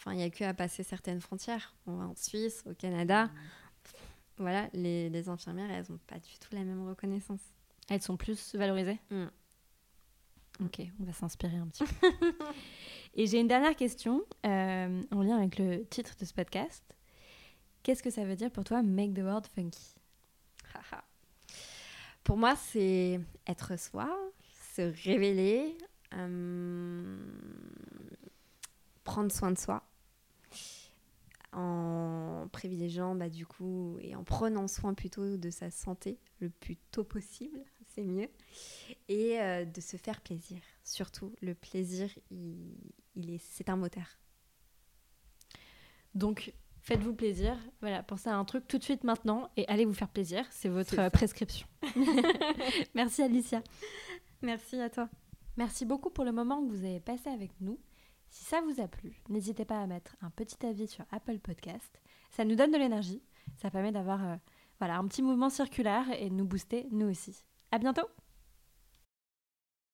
Enfin, 0.06 0.14
il 0.14 0.18
n'y 0.18 0.24
a 0.24 0.30
que 0.30 0.44
à 0.44 0.54
passer 0.54 0.84
certaines 0.84 1.20
frontières. 1.20 1.74
On 1.88 1.96
va 1.96 2.06
en 2.06 2.16
Suisse, 2.16 2.64
au 2.70 2.76
Canada. 2.76 3.32
Voilà, 4.38 4.70
les, 4.74 5.10
les 5.10 5.30
infirmières, 5.30 5.72
elles 5.72 5.86
n'ont 5.90 6.00
pas 6.06 6.20
du 6.20 6.38
tout 6.40 6.50
la 6.52 6.64
même 6.64 6.88
reconnaissance. 6.88 7.40
Elles 7.90 8.04
sont 8.04 8.16
plus 8.16 8.54
valorisées? 8.54 9.00
Mm. 9.10 9.26
Ok, 10.64 10.82
on 11.00 11.06
va 11.06 11.14
s'inspirer 11.14 11.58
un 11.58 11.68
petit 11.68 11.84
peu. 11.86 12.12
Et 13.16 13.26
j'ai 13.26 13.40
une 13.40 13.48
dernière 13.48 13.76
question 13.76 14.24
euh, 14.46 15.02
en 15.12 15.22
lien 15.24 15.38
avec 15.38 15.58
le 15.58 15.84
titre 15.86 16.16
de 16.20 16.26
ce 16.26 16.34
podcast. 16.34 16.84
Qu'est-ce 17.82 18.04
que 18.04 18.12
ça 18.12 18.26
veut 18.26 18.36
dire 18.36 18.52
pour 18.52 18.64
toi, 18.64 18.84
make 18.84 19.14
the 19.14 19.20
world 19.20 19.48
funky? 19.48 19.96
Pour 22.24 22.38
moi, 22.38 22.56
c'est 22.56 23.20
être 23.48 23.80
soi, 23.80 24.10
se 24.76 24.82
révéler, 25.04 25.78
euh, 26.14 27.18
prendre 29.04 29.32
soin 29.32 29.52
de 29.52 29.58
soi 29.58 29.84
en 31.56 32.48
privilégiant 32.52 33.16
bah, 33.16 33.30
du 33.30 33.46
coup 33.46 33.98
et 34.02 34.16
en 34.16 34.24
prenant 34.24 34.68
soin 34.68 34.94
plutôt 34.94 35.38
de 35.38 35.50
sa 35.50 35.72
santé 35.72 36.20
le 36.40 36.50
plus 36.50 36.76
tôt 36.92 37.04
possible, 37.04 37.60
c'est 37.88 38.04
mieux, 38.04 38.30
et 39.08 39.40
euh, 39.40 39.66
de 39.66 39.82
se 39.82 39.98
faire 39.98 40.22
plaisir. 40.22 40.60
Surtout, 40.84 41.34
le 41.42 41.56
plaisir, 41.56 42.10
il, 42.30 43.32
est, 43.32 43.38
c'est 43.40 43.70
un 43.70 43.78
moteur. 43.78 44.20
Donc, 46.14 46.54
faites-vous 46.82 47.14
plaisir. 47.14 47.58
Voilà, 47.82 48.04
pensez 48.04 48.30
à 48.30 48.36
un 48.36 48.46
truc 48.46 48.68
tout 48.68 48.78
de 48.78 48.84
suite 48.84 49.04
maintenant 49.04 49.50
et 49.58 49.68
allez 49.68 49.86
vous 49.86 49.94
faire 49.94 50.10
plaisir. 50.10 50.46
C'est 50.52 50.70
votre 50.70 51.10
prescription. 51.10 51.68
Merci 52.96 53.22
Alicia. 53.22 53.64
Merci 54.42 54.80
à 54.80 54.90
toi. 54.90 55.10
Merci 55.58 55.86
beaucoup 55.86 56.10
pour 56.10 56.26
le 56.26 56.34
moment 56.34 56.62
que 56.62 56.72
vous 56.72 56.86
avez 56.86 57.00
passé 57.00 57.30
avec 57.30 57.52
nous. 57.62 57.80
Si 58.36 58.44
ça 58.44 58.60
vous 58.60 58.82
a 58.82 58.88
plu, 58.90 59.24
n'hésitez 59.30 59.64
pas 59.64 59.80
à 59.80 59.88
mettre 59.88 60.18
un 60.22 60.30
petit 60.30 60.66
avis 60.66 60.88
sur 60.88 61.06
Apple 61.10 61.40
Podcast. 61.40 62.02
Ça 62.32 62.44
nous 62.44 62.56
donne 62.56 62.72
de 62.72 62.78
l'énergie. 62.78 63.24
Ça 63.56 63.72
permet 63.72 63.94
d'avoir 63.94 64.22
euh, 64.26 64.36
voilà, 64.78 64.98
un 64.98 65.08
petit 65.08 65.22
mouvement 65.22 65.50
circulaire 65.50 66.06
et 66.20 66.30
de 66.30 66.36
nous 66.36 66.44
booster 66.44 66.86
nous 66.92 67.10
aussi. 67.10 67.46
À 67.72 67.78
bientôt 67.78 68.06